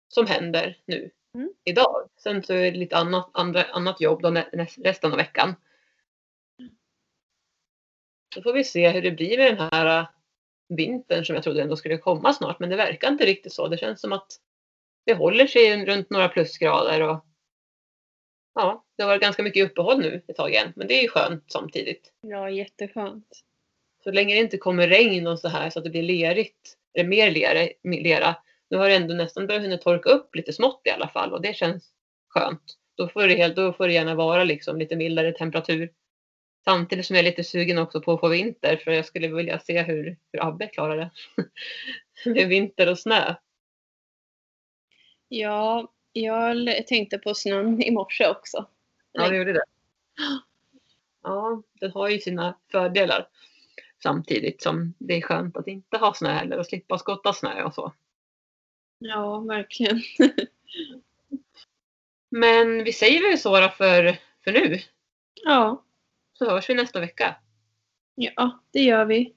som 0.10 0.28
händer 0.28 0.78
nu 0.86 1.12
Mm. 1.36 1.54
idag. 1.64 2.10
Sen 2.18 2.44
så 2.44 2.54
är 2.54 2.72
det 2.72 2.78
lite 2.78 2.98
annat, 2.98 3.30
andra, 3.34 3.64
annat 3.64 4.02
jobb 4.02 4.22
då 4.22 4.30
nä, 4.30 4.68
resten 4.84 5.12
av 5.12 5.18
veckan. 5.18 5.56
Så 8.34 8.42
får 8.42 8.54
vi 8.54 8.64
se 8.64 8.90
hur 8.90 9.02
det 9.02 9.12
blir 9.12 9.38
med 9.38 9.58
den 9.58 9.70
här 9.72 10.08
vintern 10.68 11.26
som 11.26 11.36
jag 11.36 11.44
trodde 11.44 11.62
ändå 11.62 11.76
skulle 11.76 11.98
komma 11.98 12.34
snart. 12.34 12.60
Men 12.60 12.70
det 12.70 12.76
verkar 12.76 13.08
inte 13.08 13.26
riktigt 13.26 13.54
så. 13.54 13.68
Det 13.68 13.78
känns 13.78 14.02
som 14.02 14.14
att 14.14 14.28
det 15.06 15.14
håller 15.14 15.48
sig 15.48 15.86
runt 15.86 16.10
några 16.10 16.30
plusgrader. 16.30 17.02
Och, 17.02 17.26
ja, 18.56 18.86
det 18.98 19.04
har 19.04 19.10
varit 19.10 19.22
ganska 19.22 19.44
mycket 19.44 19.72
uppehåll 19.72 20.00
nu 20.00 20.24
ett 20.28 20.36
tag 20.36 20.50
igen. 20.50 20.74
Men 20.76 20.88
det 20.88 20.94
är 20.94 21.02
ju 21.02 21.08
skönt 21.08 21.52
samtidigt. 21.52 22.14
Ja, 22.22 22.50
jätteskönt. 22.50 23.28
Så 24.04 24.12
länge 24.12 24.36
det 24.36 24.42
inte 24.42 24.58
kommer 24.58 24.88
regn 24.88 25.28
och 25.28 25.40
så 25.40 25.48
här 25.48 25.70
så 25.70 25.80
att 25.80 25.86
det 25.86 25.92
blir 25.92 26.04
lerigt, 26.04 26.78
eller 26.94 27.10
mer 27.10 27.32
lera, 27.32 27.70
lera. 27.84 28.36
Nu 28.70 28.78
har 28.78 28.90
det 28.90 28.96
ändå 28.96 29.14
nästan 29.14 29.48
börjat 29.48 29.64
hinna 29.64 29.78
torka 29.78 30.10
upp 30.10 30.36
lite 30.36 30.54
smått 30.54 30.82
i 30.86 30.90
alla 30.90 31.08
fall 31.08 31.34
och 31.34 31.42
det 31.42 31.56
känns 31.56 31.92
skönt. 32.28 32.78
Då 32.98 33.08
får 33.08 33.28
det, 33.28 33.48
då 33.48 33.74
får 33.74 33.88
det 33.88 33.94
gärna 33.94 34.16
vara 34.16 34.44
liksom 34.44 34.80
lite 34.80 34.96
mildare 34.96 35.32
temperatur. 35.32 35.92
Samtidigt 36.66 37.06
som 37.06 37.16
jag 37.16 37.26
är 37.26 37.30
lite 37.30 37.44
sugen 37.44 37.78
också 37.78 38.02
på 38.02 38.14
att 38.14 38.20
få 38.20 38.28
vinter 38.28 38.78
för 38.78 38.92
jag 38.92 39.06
skulle 39.06 39.28
vilja 39.28 39.60
se 39.60 39.82
hur, 39.82 40.18
hur 40.32 40.44
Abbe 40.44 40.68
klarar 40.68 40.98
det. 40.98 41.12
Med 42.30 42.48
vinter 42.48 42.90
och 42.90 43.00
snö. 43.00 43.36
Ja, 45.28 45.92
jag 46.14 46.88
tänkte 46.88 47.18
på 47.18 47.34
snön 47.34 47.82
i 47.82 47.92
morse 47.92 48.28
också. 48.28 48.68
Ja, 49.12 49.30
det 49.30 49.38
gjorde 49.38 49.54
det. 49.54 49.64
Ja, 51.24 51.64
den 51.74 51.92
har 51.92 52.10
ju 52.10 52.20
sina 52.20 52.58
fördelar. 52.72 53.28
Samtidigt 54.04 54.62
som 54.62 54.94
det 54.98 55.14
är 55.14 55.22
skönt 55.22 55.58
att 55.58 55.68
inte 55.68 55.98
ha 55.98 56.14
snö 56.14 56.30
heller 56.30 56.58
och 56.58 56.66
slippa 56.66 56.98
skotta 56.98 57.34
snö 57.34 57.64
och 57.64 57.74
så. 57.74 57.94
Ja, 58.98 59.40
verkligen. 59.40 60.02
Men 62.30 62.84
vi 62.84 62.94
säger 62.94 63.30
väl 63.30 63.38
så 63.38 63.70
för, 63.70 64.18
för 64.44 64.52
nu. 64.52 64.80
Ja, 65.44 65.85
Så 66.38 66.50
hörs 66.50 66.70
vi 66.70 66.74
nästa 66.74 67.00
vecka. 67.00 67.36
ja, 68.16 68.64
det 68.72 68.80
gör 68.80 69.06
vi. 69.06 69.36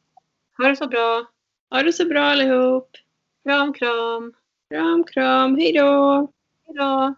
Ha 0.59 0.69
det 0.69 0.77
så 0.77 0.89
bra. 0.89 1.27
Ha 1.71 1.83
det 1.83 1.93
så 1.93 2.05
bra 2.05 2.21
allihop. 2.23 2.91
Kram, 3.45 3.73
kram. 3.73 4.35
Kram, 4.71 5.05
kram. 5.05 5.57
Hej 5.57 5.73
då! 5.73 6.33
Hej 6.67 6.77
då. 6.77 7.15